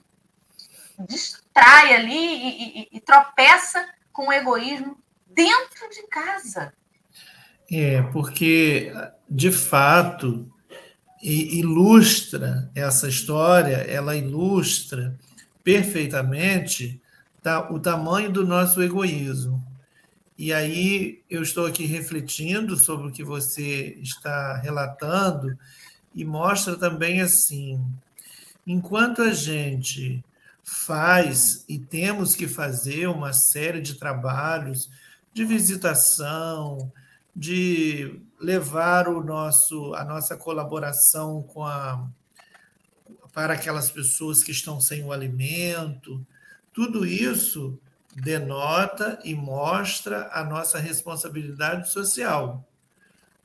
[1.08, 6.74] distrai ali e, e, e tropeça com o egoísmo dentro de casa.
[7.72, 8.92] É, porque,
[9.30, 10.52] de fato,
[11.22, 15.18] ilustra essa história, ela ilustra
[15.64, 17.02] perfeitamente
[17.70, 19.64] o tamanho do nosso egoísmo.
[20.38, 25.58] E aí eu estou aqui refletindo sobre o que você está relatando
[26.13, 27.84] e mostra também assim:
[28.65, 30.24] enquanto a gente
[30.63, 34.89] faz e temos que fazer uma série de trabalhos
[35.34, 36.91] de visitação,
[37.36, 42.08] de levar o nosso a nossa colaboração com a
[43.34, 46.26] para aquelas pessoas que estão sem o alimento,
[46.74, 47.80] tudo isso
[48.15, 52.65] denota e mostra a nossa responsabilidade social.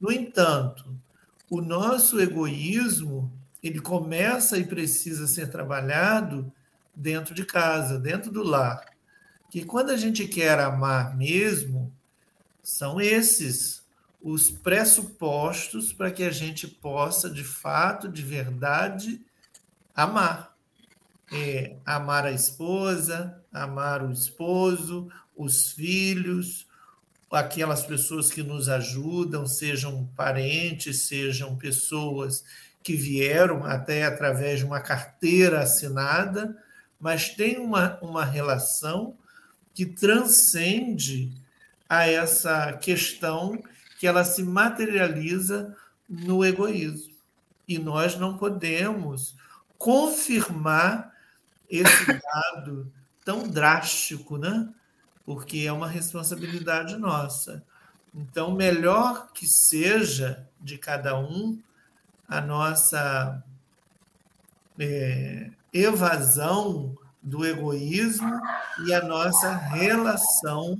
[0.01, 0.87] No entanto,
[1.53, 3.31] o nosso egoísmo
[3.63, 6.51] ele começa e precisa ser trabalhado
[6.95, 8.83] dentro de casa, dentro do lar.
[9.51, 11.93] Que quando a gente quer amar mesmo,
[12.63, 13.83] são esses
[14.23, 19.21] os pressupostos para que a gente possa, de fato, de verdade,
[19.95, 20.57] amar.
[21.31, 26.67] É, amar a esposa, amar o esposo, os filhos,
[27.33, 32.45] aquelas pessoas que nos ajudam, sejam parentes, sejam pessoas
[32.83, 36.57] que vieram até através de uma carteira assinada,
[37.01, 39.17] mas tem uma, uma relação
[39.75, 41.33] que transcende
[41.89, 43.63] a essa questão
[43.99, 45.75] que ela se materializa
[46.09, 47.15] no egoísmo.
[47.67, 49.35] E nós não podemos
[49.79, 51.13] confirmar
[51.71, 52.93] esse dado
[53.25, 54.69] tão drástico, né?
[55.25, 57.63] Porque é uma responsabilidade nossa.
[58.15, 61.59] Então, melhor que seja de cada um
[62.29, 63.43] a nossa
[64.79, 68.41] é, evasão do egoísmo
[68.87, 70.77] e a nossa relação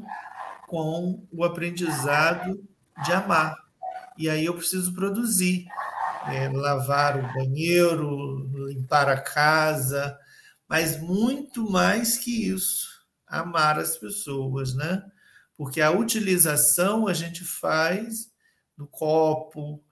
[0.67, 2.63] com o aprendizado
[3.05, 3.57] de amar.
[4.19, 5.67] E aí eu preciso produzir,
[6.27, 10.19] é, lavar o banheiro, limpar a casa,
[10.69, 12.92] mas muito mais que isso
[13.41, 15.03] amar as pessoas, né?
[15.57, 18.31] Porque a utilização a gente faz
[18.77, 19.83] do copo,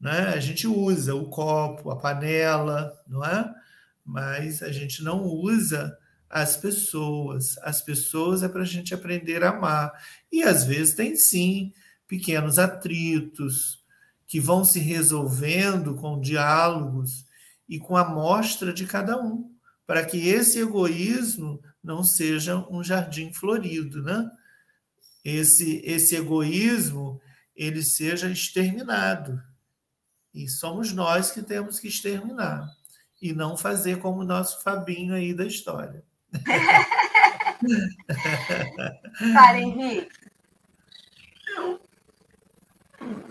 [0.00, 0.32] né?
[0.34, 3.54] A gente usa o copo, a panela, não é?
[4.04, 5.96] Mas a gente não usa
[6.28, 7.56] as pessoas.
[7.58, 9.92] As pessoas é para a gente aprender a amar.
[10.30, 11.72] E às vezes tem sim
[12.06, 13.84] pequenos atritos
[14.26, 17.24] que vão se resolvendo com diálogos
[17.68, 19.50] e com a mostra de cada um,
[19.86, 24.30] para que esse egoísmo não seja um jardim florido, né?
[25.24, 27.20] Esse, esse egoísmo
[27.54, 29.42] ele seja exterminado.
[30.32, 32.68] E somos nós que temos que exterminar
[33.20, 36.04] e não fazer como o nosso Fabinho aí da história.
[39.34, 40.30] Para, Henrique.
[41.56, 41.80] Eu,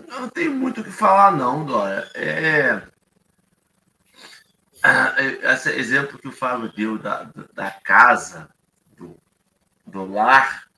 [0.08, 2.10] não tenho muito o que falar, não, Dora.
[2.14, 2.82] É,
[5.42, 8.48] esse exemplo que o Fábio deu da, da casa,
[8.96, 9.20] do,
[9.86, 10.68] do lar,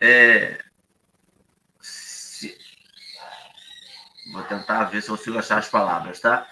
[0.00, 0.58] é,
[1.80, 2.56] se,
[4.32, 6.50] vou tentar ver se eu consigo achar as palavras, tá?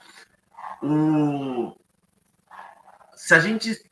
[0.83, 1.74] O,
[3.14, 3.89] se a gente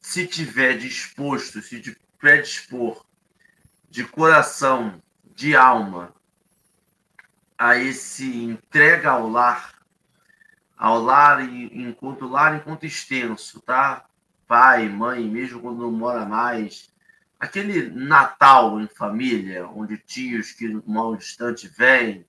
[0.00, 3.04] se tiver disposto, se predispor
[3.88, 5.02] de coração,
[5.34, 6.14] de alma,
[7.58, 9.79] a esse entrega ao lar,
[10.80, 14.06] ao lar enquanto lar enquanto extenso, tá?
[14.48, 16.90] Pai, mãe, mesmo quando não mora mais,
[17.38, 22.24] aquele Natal em família, onde tios que mal distante vêm,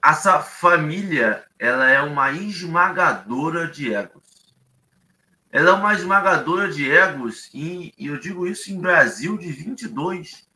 [0.00, 4.54] essa família ela é uma esmagadora de egos.
[5.50, 10.48] Ela é uma esmagadora de egos, e, e eu digo isso em Brasil de 22,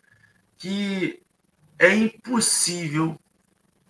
[0.57, 1.21] que
[1.81, 3.19] é impossível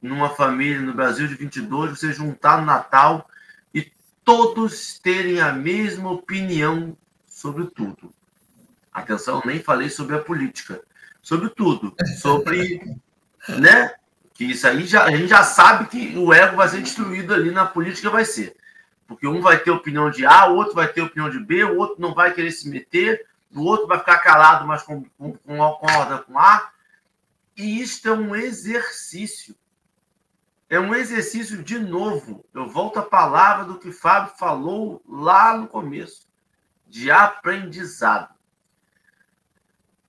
[0.02, 3.30] numa família no Brasil de 22 você juntar no Natal
[3.72, 3.90] e
[4.24, 8.12] todos terem a mesma opinião sobre tudo.
[8.92, 10.82] Atenção, nem falei sobre a política,
[11.22, 12.98] sobre tudo, sobre,
[13.48, 13.94] né?
[14.34, 17.50] Que isso aí já, a gente já sabe que o ego vai ser destruído ali
[17.50, 18.56] na política, vai ser.
[19.06, 21.76] Porque um vai ter opinião de A, o outro vai ter opinião de B, o
[21.76, 25.56] outro não vai querer se meter, o outro vai ficar calado, mas com, com, com
[25.58, 26.70] concorda com A.
[27.56, 29.54] E isto é um exercício.
[30.72, 32.46] É um exercício de novo.
[32.54, 36.26] Eu volto à palavra do que Fábio falou lá no começo,
[36.88, 38.34] de aprendizado.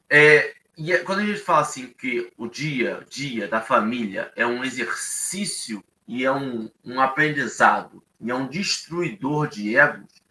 [0.10, 4.48] É, e é, quando a gente fala assim que o dia dia da família é
[4.48, 10.24] um exercício e é um, um aprendizado e é um destruidor de egos,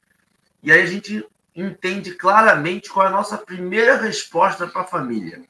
[0.63, 5.45] e aí a gente entende claramente qual é a nossa primeira resposta para a família.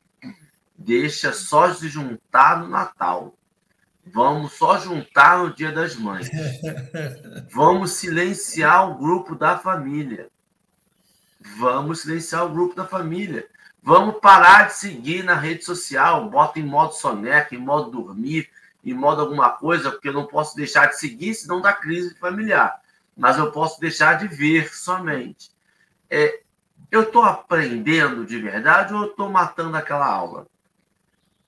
[0.76, 3.38] Deixa só se juntar no Natal.
[4.12, 6.28] Vamos só juntar no Dia das Mães.
[7.50, 10.28] Vamos silenciar o grupo da família.
[11.58, 13.48] Vamos silenciar o grupo da família.
[13.82, 16.28] Vamos parar de seguir na rede social.
[16.28, 18.50] Bota em modo soneca, em modo dormir,
[18.84, 22.80] em modo alguma coisa, porque eu não posso deixar de seguir, senão dá crise familiar.
[23.16, 25.50] Mas eu posso deixar de ver somente.
[26.10, 26.42] É,
[26.90, 30.46] eu estou aprendendo de verdade ou eu estou matando aquela aula?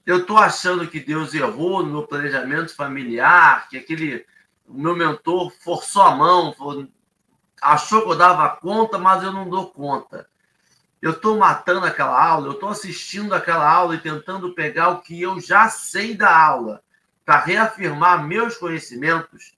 [0.07, 4.27] Eu estou achando que Deus errou no meu planejamento familiar, que aquele
[4.69, 6.55] meu mentor forçou a mão,
[7.61, 10.27] achou que eu dava conta, mas eu não dou conta
[11.05, 15.21] eu estou matando aquela aula, eu estou assistindo aquela aula e tentando pegar o que
[15.21, 16.83] eu já sei da aula
[17.27, 19.55] para reafirmar meus conhecimentos.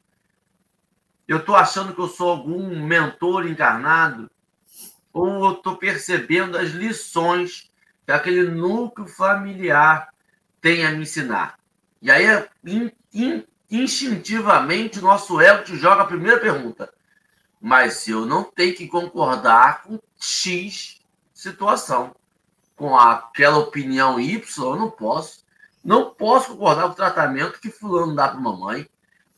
[1.29, 4.29] Eu estou achando que eu sou algum mentor encarnado
[5.13, 7.71] ou eu estou percebendo as lições
[8.05, 10.13] que aquele núcleo familiar
[10.67, 11.61] tem a me ensinar.
[12.03, 12.27] E aí,
[12.65, 16.93] in, in, instintivamente, nosso ego te joga a primeira pergunta.
[17.61, 21.01] Mas eu não tenho que concordar com X
[21.33, 22.17] situação.
[22.75, 25.45] Com aquela opinião Y, eu não posso.
[25.85, 28.89] Não posso concordar com o tratamento que fulano dá para mamãe.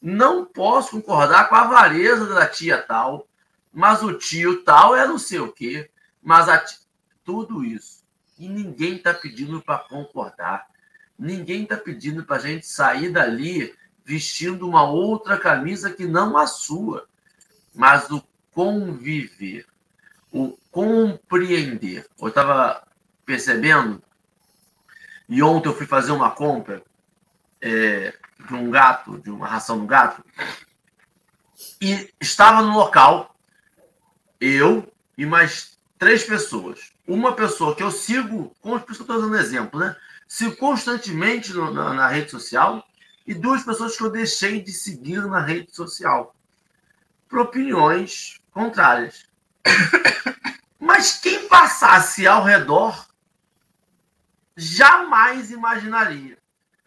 [0.00, 3.28] Não posso concordar com a avareza da tia tal.
[3.70, 5.90] Mas o tio tal é não sei o quê.
[6.22, 6.78] Mas a tia...
[7.22, 8.02] tudo isso.
[8.38, 10.66] E ninguém está pedindo para concordar.
[11.18, 16.46] Ninguém está pedindo para a gente sair dali vestindo uma outra camisa que não a
[16.46, 17.06] sua.
[17.74, 19.66] Mas o conviver
[20.32, 22.06] o compreender.
[22.20, 22.86] Eu estava
[23.24, 24.02] percebendo,
[25.28, 26.82] e ontem eu fui fazer uma compra
[27.60, 28.14] é,
[28.46, 30.24] de um gato, de uma ração do gato,
[31.80, 33.34] e estava no local
[34.40, 36.92] eu e mais três pessoas.
[37.06, 39.96] Uma pessoa que eu sigo, eu estou dando exemplo, né?
[40.28, 42.86] Sigo constantemente no, na, na rede social,
[43.26, 46.36] e duas pessoas que eu deixei de seguir na rede social,
[47.26, 49.26] por opiniões contrárias.
[50.78, 53.08] Mas quem passasse ao redor
[54.56, 56.36] jamais imaginaria.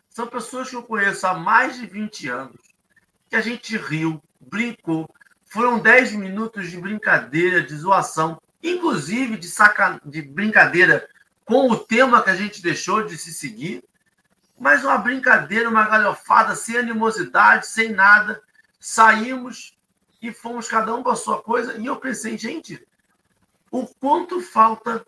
[0.10, 2.62] São pessoas que eu conheço há mais de 20 anos,
[3.30, 5.10] que a gente riu, brincou.
[5.46, 10.02] Foram 10 minutos de brincadeira, de zoação, inclusive de, saca...
[10.06, 11.08] de brincadeira
[11.52, 13.84] com o tema que a gente deixou de se seguir.
[14.58, 18.42] Mas uma brincadeira, uma galhofada, sem animosidade, sem nada.
[18.80, 19.78] Saímos
[20.22, 21.78] e fomos cada um para a sua coisa.
[21.78, 22.88] E eu pensei, gente,
[23.70, 25.06] o quanto falta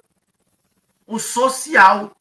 [1.08, 2.14] o social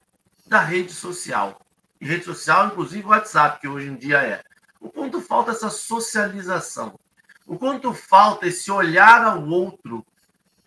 [0.47, 1.61] da rede social.
[2.01, 4.45] E rede social, inclusive o WhatsApp, que hoje em dia é.
[4.81, 6.97] O quanto falta essa socialização.
[7.45, 10.07] O quanto falta esse olhar ao outro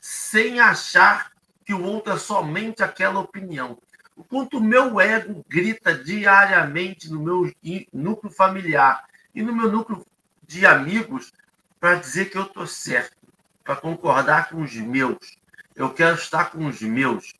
[0.01, 1.31] sem achar
[1.65, 3.77] que o outro é somente aquela opinião.
[4.15, 7.51] O quanto o meu ego grita diariamente no meu
[7.91, 9.03] núcleo familiar
[9.33, 10.05] e no meu núcleo
[10.47, 11.33] de amigos
[11.79, 13.17] para dizer que eu estou certo,
[13.63, 15.37] para concordar com os meus.
[15.75, 17.33] Eu quero estar com os meus.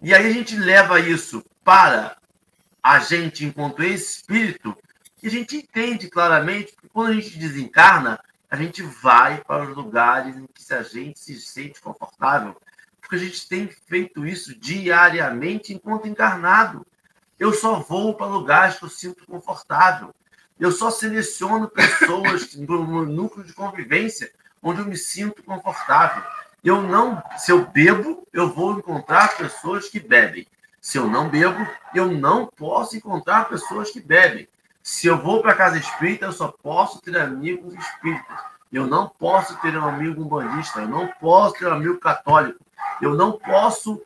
[0.00, 2.16] E aí a gente leva isso para
[2.82, 4.76] a gente enquanto espírito
[5.22, 8.18] e a gente entende claramente que quando a gente desencarna,
[8.50, 12.56] a gente vai para os lugares em que a gente se sente confortável,
[13.10, 16.86] porque a gente tem feito isso diariamente enquanto encarnado.
[17.40, 20.14] Eu só vou para lugares que eu sinto confortável.
[20.60, 24.30] Eu só seleciono pessoas no núcleo de convivência
[24.62, 26.22] onde eu me sinto confortável.
[26.62, 30.46] Eu não, se eu bebo, eu vou encontrar pessoas que bebem.
[30.80, 34.46] Se eu não bebo, eu não posso encontrar pessoas que bebem.
[34.84, 38.38] Se eu vou para casa espírita, eu só posso ter amigos espíritas.
[38.72, 42.64] Eu não posso ter um amigo umbandista, eu não posso ter um amigo católico.
[43.00, 44.00] Eu não posso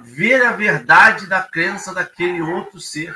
[0.00, 3.14] ver a verdade da crença daquele outro ser.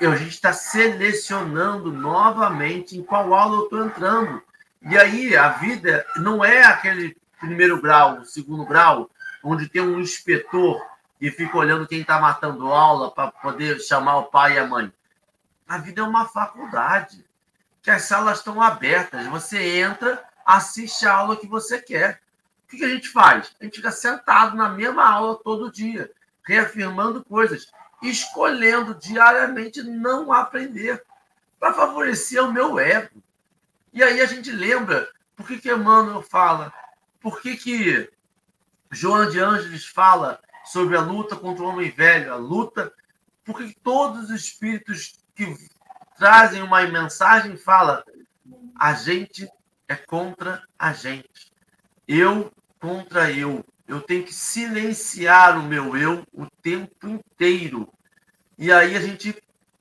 [0.00, 4.42] a gente está selecionando novamente em qual aula eu estou entrando.
[4.82, 9.10] E aí a vida não é aquele primeiro grau, segundo grau,
[9.42, 10.80] onde tem um inspetor
[11.20, 14.92] e fica olhando quem está matando aula para poder chamar o pai e a mãe.
[15.68, 17.24] A vida é uma faculdade,
[17.82, 19.26] que as salas estão abertas.
[19.26, 22.20] Você entra, assiste a aula que você quer.
[22.64, 23.54] O que a gente faz?
[23.60, 26.10] A gente fica sentado na mesma aula todo dia,
[26.44, 27.72] reafirmando coisas,
[28.02, 31.02] escolhendo diariamente não aprender,
[31.58, 33.22] para favorecer o meu ego.
[33.92, 36.72] E aí a gente lembra por que, que Emmanuel fala,
[37.20, 38.10] por que, que
[38.90, 42.92] João de Ângeles fala sobre a luta contra o homem velho, a luta,
[43.44, 45.56] porque todos os espíritos que
[46.20, 48.04] trazem uma mensagem fala
[48.78, 49.48] a gente
[49.88, 51.50] é contra a gente.
[52.06, 53.64] Eu contra eu.
[53.88, 57.90] Eu tenho que silenciar o meu eu o tempo inteiro.
[58.58, 59.34] E aí a gente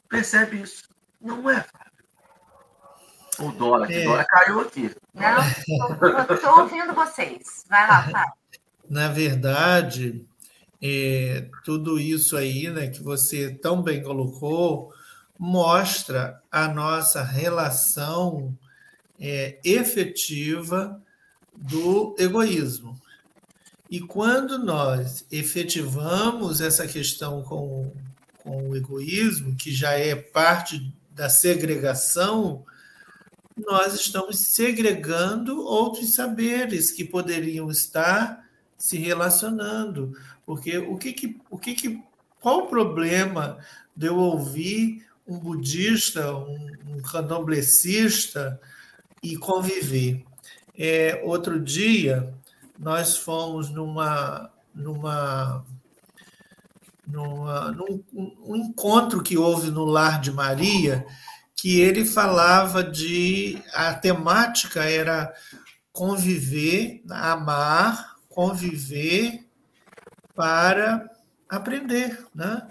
[0.08, 0.84] percebe isso.
[1.22, 1.90] Não é, Fábio.
[3.40, 4.06] O Dora, é.
[4.06, 4.96] Dora caiu aqui.
[5.14, 7.66] Não, estou ouvindo vocês.
[7.70, 8.34] Vai lá, Fábio.
[8.90, 10.26] Na verdade,
[10.82, 14.94] é, tudo isso aí né, que você tão bem colocou
[15.40, 18.54] mostra a nossa relação
[19.18, 21.02] é, efetiva
[21.56, 23.00] do egoísmo.
[23.90, 27.92] E quando nós efetivamos essa questão com,
[28.44, 32.66] com o egoísmo, que já é parte da segregação,
[33.58, 38.46] nós estamos segregando outros saberes que poderiam estar
[38.78, 40.14] se relacionando.
[40.46, 42.04] Porque o que, que, o que, que
[42.42, 43.58] qual o problema
[43.96, 47.02] de eu ouvir um budista, um, um
[49.22, 50.26] e conviver?
[50.78, 52.34] É, outro dia
[52.78, 55.66] nós fomos numa numa,
[57.06, 61.06] numa num um encontro que houve no lar de Maria
[61.56, 65.34] que ele falava de a temática era
[65.92, 69.46] conviver, amar, conviver
[70.34, 71.10] para
[71.50, 72.66] aprender, né?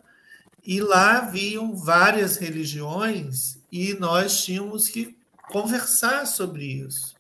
[0.68, 5.16] E lá haviam várias religiões e nós tínhamos que
[5.50, 7.14] conversar sobre isso.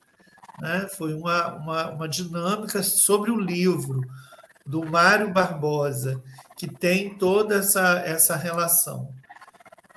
[0.60, 0.86] Né?
[0.98, 4.02] Foi uma, uma, uma dinâmica sobre o livro
[4.66, 6.22] do Mário Barbosa,
[6.58, 9.08] que tem toda essa, essa relação.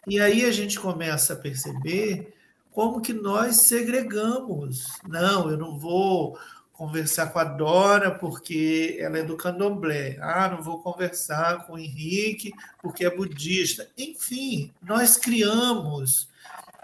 [0.07, 2.33] E aí a gente começa a perceber
[2.71, 4.85] como que nós segregamos.
[5.05, 6.39] Não, eu não vou
[6.81, 10.17] conversar com a Dora porque ela é do candomblé.
[10.19, 12.51] Ah, não vou conversar com o Henrique
[12.81, 13.87] porque é budista.
[13.95, 16.27] Enfim, nós criamos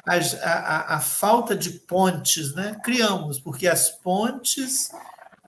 [0.06, 2.80] a, a, a, falta de pontes, né?
[2.84, 4.92] Criamos, porque as pontes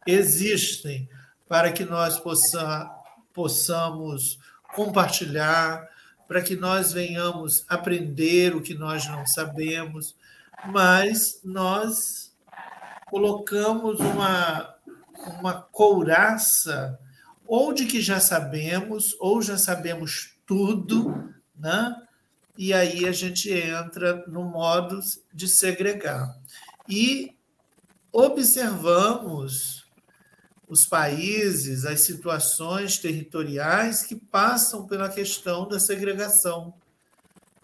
[0.08, 1.08] existem
[1.48, 2.90] para que nós possa,
[3.32, 4.40] possamos
[4.74, 5.88] compartilhar,
[6.28, 10.16] para que nós venhamos aprender o que nós não sabemos,
[10.66, 12.29] mas nós
[13.10, 14.76] colocamos uma,
[15.40, 17.00] uma couraça
[17.48, 21.96] ou de que já sabemos, ou já sabemos tudo, né?
[22.56, 25.00] e aí a gente entra no modo
[25.34, 26.36] de segregar.
[26.88, 27.36] E
[28.12, 29.88] observamos
[30.68, 36.74] os países, as situações territoriais que passam pela questão da segregação,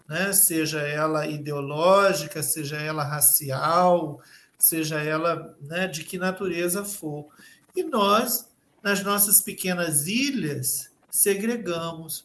[0.08, 0.32] né?
[0.32, 4.20] seja ela ideológica, seja ela racial,
[4.58, 7.28] seja ela né, de que natureza for.
[7.74, 8.48] E nós,
[8.82, 12.24] nas nossas pequenas ilhas, segregamos.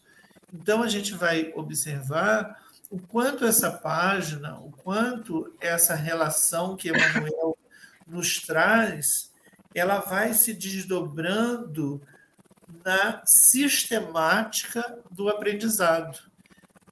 [0.54, 7.58] Então a gente vai observar o quanto essa página, o quanto essa relação que Emmanuel
[8.06, 9.32] nos traz,
[9.74, 12.02] ela vai se desdobrando
[12.84, 16.20] na sistemática do aprendizado.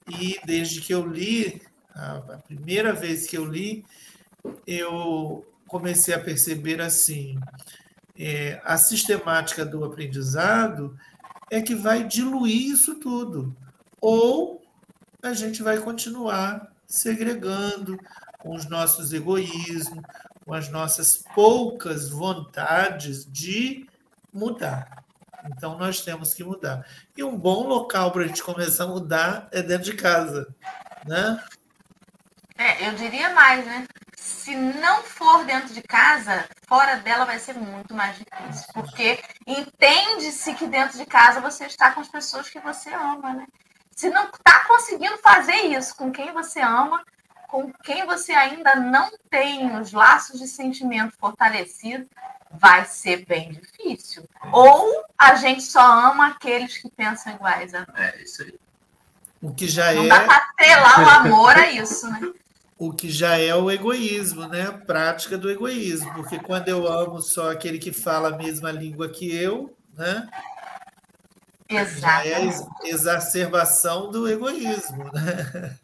[0.07, 1.61] E desde que eu li,
[1.93, 3.85] a primeira vez que eu li,
[4.65, 7.39] eu comecei a perceber assim:
[8.17, 10.97] é, a sistemática do aprendizado
[11.49, 13.55] é que vai diluir isso tudo.
[14.01, 14.61] Ou
[15.21, 17.97] a gente vai continuar segregando
[18.39, 20.03] com os nossos egoísmos,
[20.45, 23.85] com as nossas poucas vontades de
[24.33, 25.03] mudar.
[25.51, 26.85] Então nós temos que mudar.
[27.15, 30.53] E um bom local para a gente começar a mudar é dentro de casa,
[31.05, 31.41] né?
[32.57, 33.85] É, eu diria mais, né?
[34.29, 38.65] Se não for dentro de casa, fora dela vai ser muito mais difícil.
[38.73, 43.47] Porque entende-se que dentro de casa você está com as pessoas que você ama, né?
[43.91, 47.03] Se não está conseguindo fazer isso com quem você ama,
[47.47, 52.07] com quem você ainda não tem os laços de sentimento fortalecidos,
[52.51, 54.23] vai ser bem difícil.
[54.51, 57.99] Ou a gente só ama aqueles que pensam iguais a nós.
[57.99, 58.53] É, isso aí.
[59.41, 60.07] O que já Não é.
[60.07, 62.19] dá para atrelar o amor a isso, né?
[62.79, 64.67] O que já é o egoísmo, né?
[64.67, 66.13] A prática do egoísmo.
[66.13, 70.29] Porque quando eu amo só aquele que fala a mesma língua que eu, né?
[71.67, 72.45] É a Exatamente.
[72.45, 75.77] ex- exacerbação do egoísmo, né?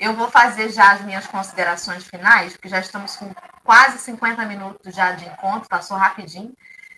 [0.00, 4.94] Eu vou fazer já as minhas considerações finais, porque já estamos com quase 50 minutos
[4.94, 6.52] já de encontro, passou rapidinho.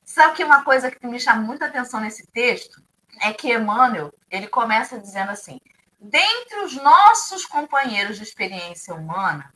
[0.04, 2.80] Sabe que uma coisa que me chama muita atenção nesse texto
[3.20, 5.60] é que Emmanuel, ele começa dizendo assim,
[5.98, 9.52] dentre os nossos companheiros de experiência humana,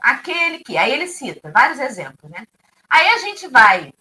[0.00, 2.46] aquele que, aí ele cita vários exemplos, né?
[2.88, 3.92] Aí a gente vai,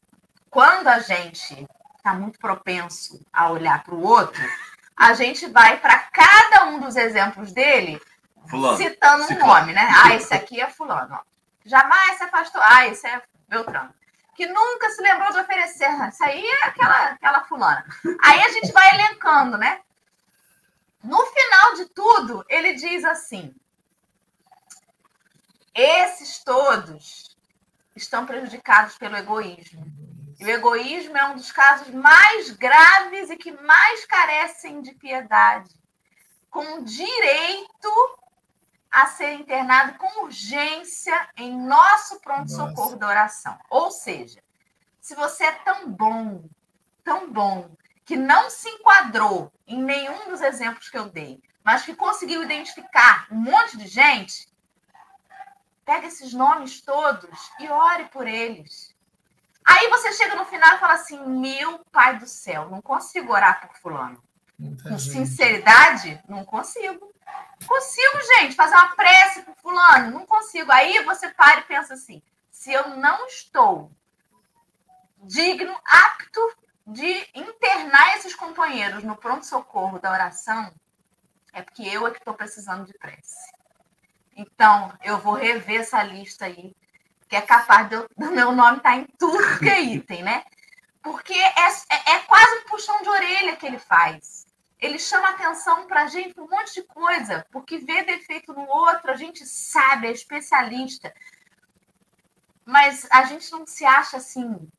[0.50, 1.68] quando a gente
[1.98, 4.42] está muito propenso a olhar para o outro,
[4.96, 8.02] a gente vai para cada um dos exemplos dele
[8.50, 8.78] Fulano.
[8.78, 9.54] citando um ciclano.
[9.54, 9.88] nome, né?
[10.04, 11.16] Ah, esse aqui é fulano.
[11.16, 11.20] Ó.
[11.66, 12.62] Jamais se afastou.
[12.64, 13.94] Ah, esse é Beltrano.
[14.36, 15.90] Que nunca se lembrou de oferecer.
[16.10, 17.86] Isso aí é aquela, aquela fulana.
[18.24, 19.80] Aí a gente vai elencando, né?
[21.04, 23.56] No final de tudo, ele diz assim:
[25.74, 27.38] esses todos
[27.96, 29.86] estão prejudicados pelo egoísmo.
[30.40, 35.74] E o egoísmo é um dos casos mais graves e que mais carecem de piedade,
[36.50, 38.20] com direito
[38.92, 43.58] a ser internado com urgência em nosso pronto-socorro da oração.
[43.70, 44.44] Ou seja,
[45.00, 46.44] se você é tão bom,
[47.04, 47.70] tão bom,
[48.08, 53.28] que não se enquadrou em nenhum dos exemplos que eu dei, mas que conseguiu identificar
[53.30, 54.48] um monte de gente,
[55.86, 58.96] pega esses nomes todos e ore por eles.
[59.66, 63.60] Aí você chega no final e fala assim: meu pai do céu, não consigo orar
[63.60, 64.24] por fulano.
[64.58, 65.12] Muita Com gente.
[65.12, 67.14] sinceridade, não consigo.
[67.68, 70.72] Consigo, gente, fazer uma prece pro fulano, não consigo.
[70.72, 73.92] Aí você para e pensa assim: se eu não estou
[75.24, 76.40] digno, apto
[76.88, 80.74] de internar esses companheiros no pronto-socorro da oração,
[81.52, 83.52] é porque eu é que estou precisando de prece.
[84.34, 86.74] Então, eu vou rever essa lista aí,
[87.28, 90.46] que é capaz eu- do meu nome estar em tudo que é item, né?
[91.04, 94.48] Porque é, é, é quase um puxão de orelha que ele faz.
[94.80, 98.66] Ele chama atenção para a gente para um monte de coisa, porque vê defeito no
[98.66, 101.14] outro, a gente sabe, é especialista.
[102.64, 104.70] Mas a gente não se acha assim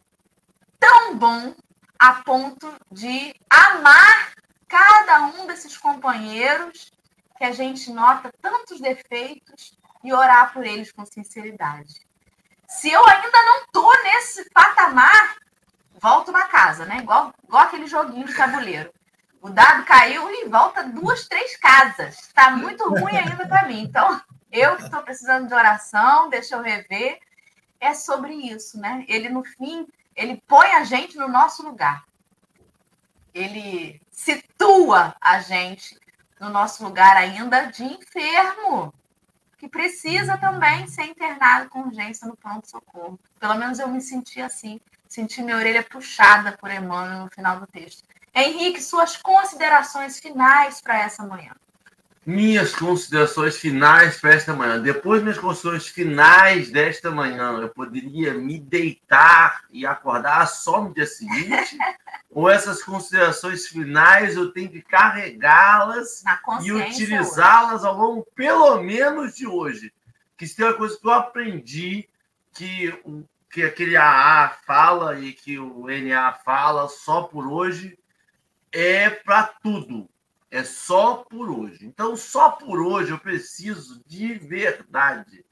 [0.78, 1.54] tão bom
[1.99, 4.32] a ponto de amar
[4.68, 6.92] cada um desses companheiros
[7.36, 12.07] que a gente nota tantos defeitos e orar por eles com sinceridade.
[12.68, 15.36] Se eu ainda não tô nesse patamar,
[16.01, 16.99] volto na casa, né?
[16.99, 18.92] Igual, igual aquele joguinho de tabuleiro.
[19.40, 22.18] O dado caiu e volta duas, três casas.
[22.18, 23.82] Está muito ruim ainda para mim.
[23.82, 24.20] Então,
[24.51, 27.20] eu que estou precisando de oração, deixa eu rever.
[27.80, 29.05] É sobre isso, né?
[29.09, 29.86] Ele, no fim,
[30.18, 32.04] ele põe a gente no nosso lugar.
[33.32, 35.96] Ele situa a gente
[36.40, 38.92] no nosso lugar ainda de enfermo,
[39.56, 43.18] que precisa também ser internado com urgência no pronto-socorro.
[43.38, 47.66] Pelo menos eu me senti assim, senti minha orelha puxada por Emmanuel no final do
[47.68, 48.02] texto.
[48.34, 51.54] Henrique, suas considerações finais para essa manhã.
[52.28, 54.78] Minhas considerações finais para esta manhã.
[54.82, 60.92] Depois das minhas considerações finais desta manhã, eu poderia me deitar e acordar só no
[60.92, 61.78] dia seguinte?
[62.30, 66.22] ou essas considerações finais eu tenho que carregá-las
[66.66, 69.90] e utilizá-las ao longo, pelo menos, de hoje?
[70.36, 72.06] Que se tem uma coisa que eu aprendi
[72.52, 77.98] que, o- que aquele AA fala e que o NA fala só por hoje
[78.70, 80.06] é para tudo.
[80.51, 81.84] É só por hoje.
[81.84, 85.44] Então, só por hoje eu preciso de verdade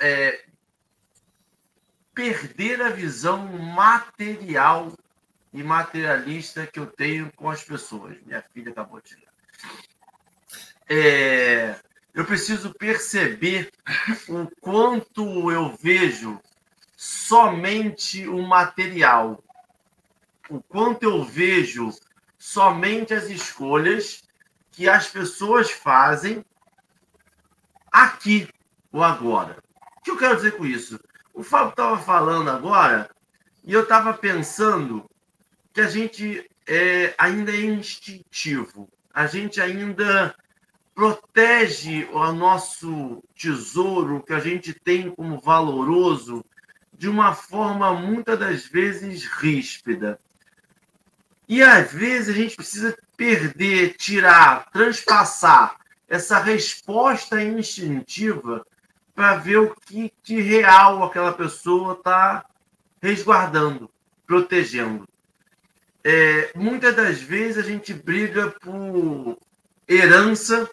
[0.00, 0.44] é,
[2.14, 4.92] perder a visão material
[5.52, 8.16] e materialista que eu tenho com as pessoas.
[8.24, 9.32] Minha filha acabou de chegar.
[10.88, 11.76] É,
[12.14, 13.70] eu preciso perceber
[14.28, 16.40] o quanto eu vejo
[16.96, 19.42] somente o material,
[20.48, 21.90] o quanto eu vejo
[22.42, 24.24] somente as escolhas
[24.72, 26.44] que as pessoas fazem
[27.86, 28.48] aqui
[28.90, 29.62] ou agora.
[29.98, 30.98] O que eu quero dizer com isso?
[31.32, 33.08] O Fábio estava falando agora
[33.62, 35.08] e eu estava pensando
[35.72, 40.34] que a gente é, ainda é instintivo, a gente ainda
[40.96, 46.44] protege o nosso tesouro que a gente tem como valoroso
[46.92, 50.18] de uma forma muitas das vezes ríspida.
[51.52, 55.76] E às vezes a gente precisa perder, tirar, transpassar
[56.08, 58.66] essa resposta instintiva
[59.14, 62.46] para ver o que de real aquela pessoa está
[63.02, 63.90] resguardando,
[64.26, 65.06] protegendo.
[66.02, 69.36] É, muitas das vezes a gente briga por
[69.86, 70.66] herança,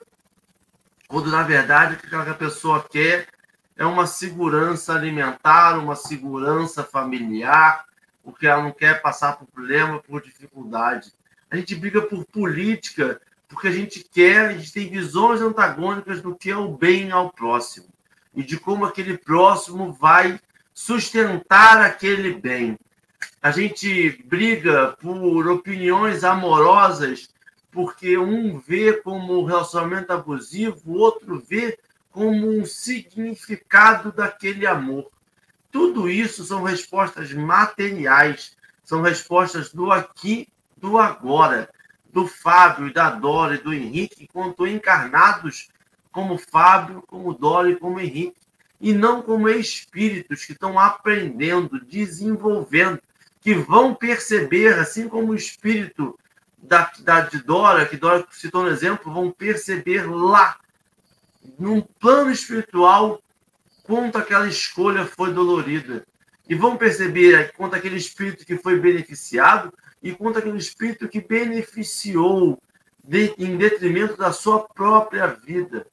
[1.10, 3.28] quando na verdade o que aquela pessoa quer
[3.76, 7.84] é uma segurança alimentar, uma segurança familiar,
[8.30, 11.12] porque ela não quer passar por problema, por dificuldade.
[11.50, 16.36] A gente briga por política, porque a gente quer, a gente tem visões antagônicas do
[16.36, 17.88] que é o bem ao próximo
[18.36, 20.40] e de como aquele próximo vai
[20.74, 22.78] sustentar aquele bem.
[23.42, 27.30] A gente briga por opiniões amorosas
[27.72, 31.78] porque um vê como relacionamento abusivo, o outro vê
[32.12, 35.10] como um significado daquele amor.
[35.72, 40.48] Tudo isso são respostas materiais, são respostas do aqui,
[40.78, 41.70] do agora,
[42.12, 45.70] do Fábio da Dora e do Henrique, enquanto encarnados
[46.12, 48.40] como Fábio, como Dora e como Henrique,
[48.82, 53.00] e não como espíritos que estão aprendendo, desenvolvendo,
[53.42, 56.18] que vão perceber, assim como o espírito
[56.58, 60.58] da, da de Dora, que Dora citou no exemplo, vão perceber lá,
[61.58, 63.22] num plano espiritual,
[63.90, 66.06] quanto aquela escolha foi dolorida.
[66.48, 72.62] E vão perceber quanto aquele espírito que foi beneficiado e quanto aquele espírito que beneficiou
[73.04, 75.88] de, em detrimento da sua própria vida.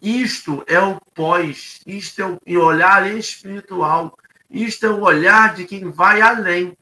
[0.00, 4.18] Isto é o pós, isto é o olhar espiritual,
[4.50, 6.74] isto é o olhar de quem vai além.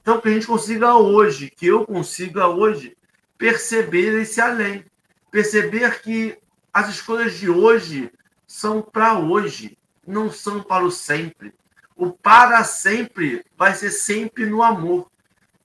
[0.00, 2.96] Então, que a gente consiga hoje, que eu consiga hoje,
[3.36, 4.86] perceber esse além.
[5.30, 6.38] Perceber que
[6.72, 8.10] as escolhas de hoje
[8.46, 9.76] são para hoje,
[10.08, 11.52] não são para o sempre.
[11.94, 15.10] O para sempre vai ser sempre no amor.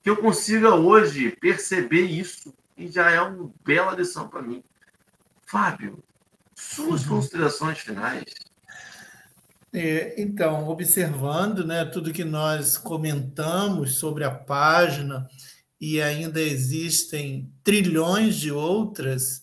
[0.02, 4.62] Que eu consiga hoje perceber isso, e já é uma bela lição para mim.
[5.46, 6.04] Fábio,
[6.54, 7.16] suas uhum.
[7.16, 8.24] considerações finais.
[9.72, 15.28] É, então, observando né, tudo que nós comentamos sobre a página,
[15.80, 19.42] e ainda existem trilhões de outras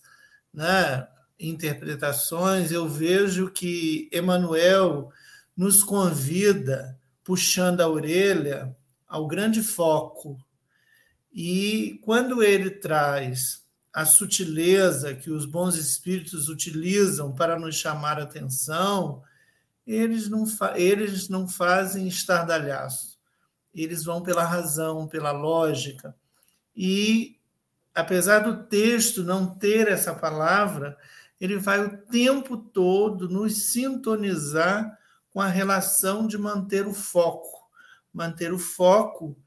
[0.53, 1.07] né,
[1.41, 5.11] interpretações, eu vejo que Emmanuel
[5.55, 8.75] nos convida, puxando a orelha,
[9.07, 10.37] ao grande foco.
[11.33, 13.61] E quando ele traz
[13.93, 19.21] a sutileza que os bons espíritos utilizam para nos chamar a atenção,
[19.85, 23.19] eles não, eles não fazem estardalhaço.
[23.73, 26.15] Eles vão pela razão, pela lógica.
[26.75, 27.37] E,
[27.93, 30.97] apesar do texto não ter essa palavra,
[31.41, 34.97] ele vai o tempo todo nos sintonizar
[35.29, 37.67] com a relação de manter o foco.
[38.13, 39.37] Manter o foco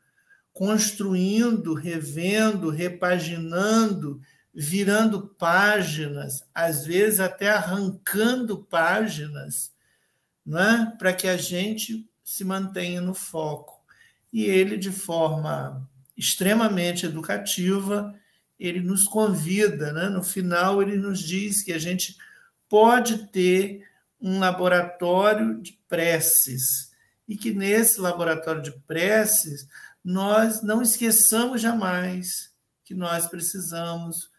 [0.53, 4.21] construindo, revendo, repaginando
[4.55, 9.73] virando páginas, às vezes até arrancando páginas,
[10.47, 13.83] né, para que a gente se mantenha no foco.
[14.33, 18.15] E ele, de forma extremamente educativa,
[18.67, 20.09] ele nos convida, né?
[20.09, 22.17] no final, ele nos diz que a gente
[22.69, 23.87] pode ter
[24.21, 26.93] um laboratório de preces
[27.29, 29.69] e que nesse laboratório de preces
[30.05, 32.53] nós não esqueçamos jamais
[32.85, 34.31] que nós precisamos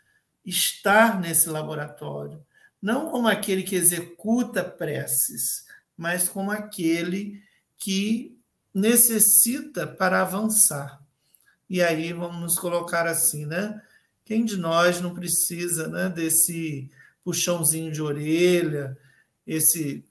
[0.46, 2.46] estar nesse laboratório,
[2.82, 5.66] não como aquele que executa preces,
[5.98, 7.42] mas como aquele
[7.78, 8.38] que
[8.74, 11.02] necessita para avançar.
[11.68, 13.82] E aí vamos nos colocar assim, né?
[14.26, 16.92] Quem de nós não precisa, né, desse
[17.24, 18.98] puxãozinho de orelha,
[19.48, 20.04] esse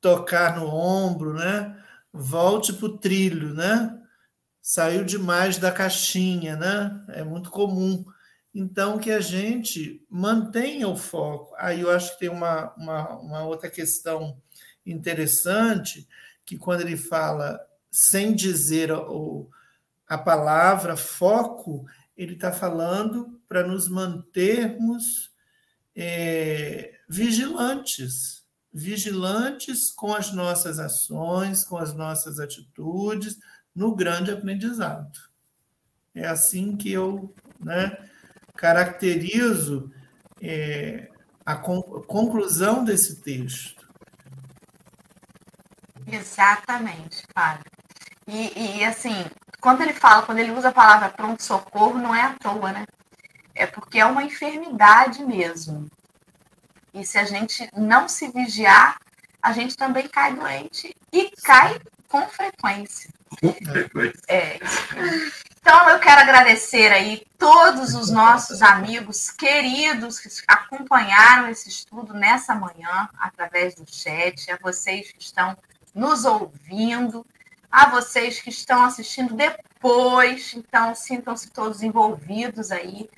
[0.00, 1.76] tocar no ombro, né?
[2.12, 3.96] Volte para o trilho, né?
[4.60, 7.04] Saiu demais da caixinha, né?
[7.08, 8.04] É muito comum
[8.54, 11.54] então, que a gente mantenha o foco.
[11.58, 14.36] Aí eu acho que tem uma, uma, uma outra questão
[14.84, 16.08] interessante,
[16.44, 17.60] que quando ele fala
[17.90, 19.48] sem dizer o,
[20.08, 21.86] a palavra foco,
[22.18, 25.30] ele está falando para nos mantermos
[25.94, 28.44] é, vigilantes,
[28.74, 33.38] vigilantes com as nossas ações, com as nossas atitudes,
[33.72, 35.16] no grande aprendizado.
[36.12, 37.96] É assim que eu né,
[38.56, 39.92] caracterizo
[40.42, 41.08] é,
[41.46, 43.88] a conclusão desse texto.
[46.04, 47.70] Exatamente, Fábio.
[48.26, 49.24] E, e, assim,
[49.60, 52.86] quando ele fala, quando ele usa a palavra pronto-socorro, não é à toa, né?
[53.54, 55.88] É porque é uma enfermidade mesmo.
[56.94, 58.98] E se a gente não se vigiar,
[59.42, 61.78] a gente também cai doente e cai
[62.08, 63.10] com frequência.
[63.40, 64.22] Com frequência.
[64.28, 64.58] É,
[65.60, 72.54] então eu quero agradecer aí todos os nossos amigos queridos que acompanharam esse estudo nessa
[72.54, 75.56] manhã através do chat, a vocês que estão
[75.94, 77.24] nos ouvindo,
[77.70, 83.08] a vocês que estão assistindo depois, então sintam-se todos envolvidos aí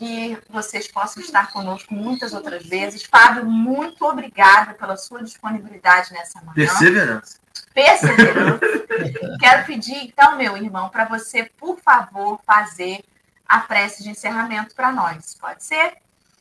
[0.00, 3.02] que vocês possam estar conosco muitas outras vezes.
[3.02, 6.54] Fábio, muito obrigada pela sua disponibilidade nessa manhã.
[6.54, 7.38] Perseverança.
[7.74, 8.60] Perseverança.
[9.38, 13.04] Quero pedir, então, meu irmão, para você, por favor, fazer
[13.46, 15.36] a prece de encerramento para nós.
[15.38, 15.98] Pode ser?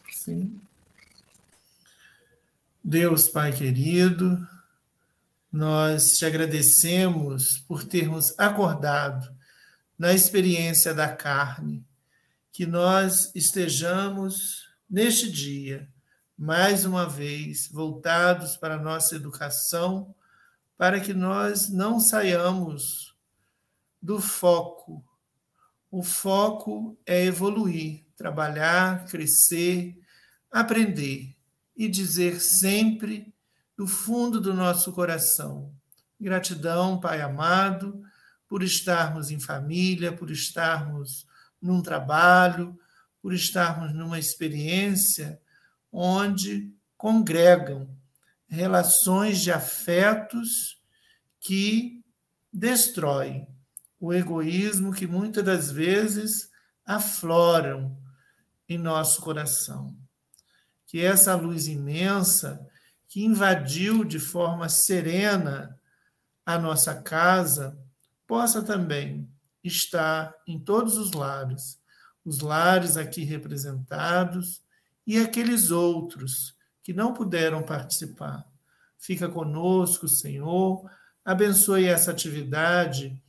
[0.09, 0.61] Sim.
[2.81, 4.39] Deus, Pai querido,
[5.51, 9.33] nós te agradecemos por termos acordado
[9.97, 11.85] na experiência da carne
[12.51, 15.89] que nós estejamos neste dia,
[16.37, 20.13] mais uma vez, voltados para a nossa educação,
[20.77, 23.15] para que nós não saiamos
[24.01, 25.03] do foco.
[25.91, 29.97] O foco é evoluir, trabalhar, crescer,
[30.51, 31.35] aprender
[31.75, 33.33] e dizer sempre
[33.79, 35.73] do fundo do nosso coração:
[36.19, 38.03] gratidão, Pai amado,
[38.45, 41.25] por estarmos em família, por estarmos
[41.61, 42.77] num trabalho,
[43.21, 45.39] por estarmos numa experiência
[45.89, 47.89] onde congregam
[48.49, 50.77] relações de afetos
[51.39, 52.03] que
[52.51, 53.47] destroem
[53.97, 56.51] o egoísmo que muitas das vezes
[56.85, 57.97] afloram
[58.67, 59.95] em nosso coração.
[60.85, 62.68] Que essa luz imensa
[63.09, 65.77] que invadiu de forma serena
[66.45, 67.77] a nossa casa
[68.25, 69.27] possa também
[69.63, 71.81] está em todos os lares,
[72.23, 74.61] os lares aqui representados
[75.05, 78.47] e aqueles outros que não puderam participar.
[78.97, 80.89] Fica conosco, Senhor,
[81.25, 83.21] abençoe essa atividade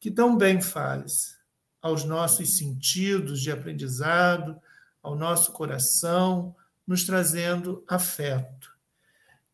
[0.00, 1.36] que tão bem faz
[1.82, 4.58] aos nossos sentidos de aprendizado,
[5.02, 6.56] ao nosso coração,
[6.86, 8.75] nos trazendo afeto.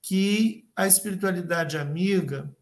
[0.02, 2.54] Que a espiritualidade amiga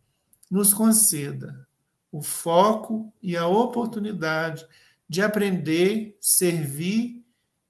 [0.48, 1.66] nos conceda
[2.12, 4.66] o foco e a oportunidade
[5.08, 7.24] de aprender, servir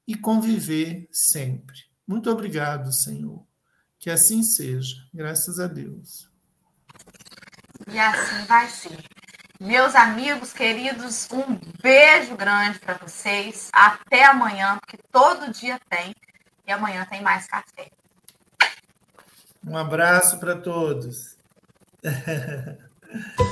[0.07, 1.77] e conviver sempre.
[2.07, 3.47] Muito obrigado, Senhor.
[3.99, 4.97] Que assim seja.
[5.13, 6.29] Graças a Deus.
[7.91, 8.99] E assim vai ser.
[9.61, 13.69] Meus amigos queridos, um beijo grande para vocês.
[13.73, 16.15] Até amanhã, porque todo dia tem.
[16.67, 17.91] E amanhã tem mais café.
[19.67, 21.37] Um abraço para todos.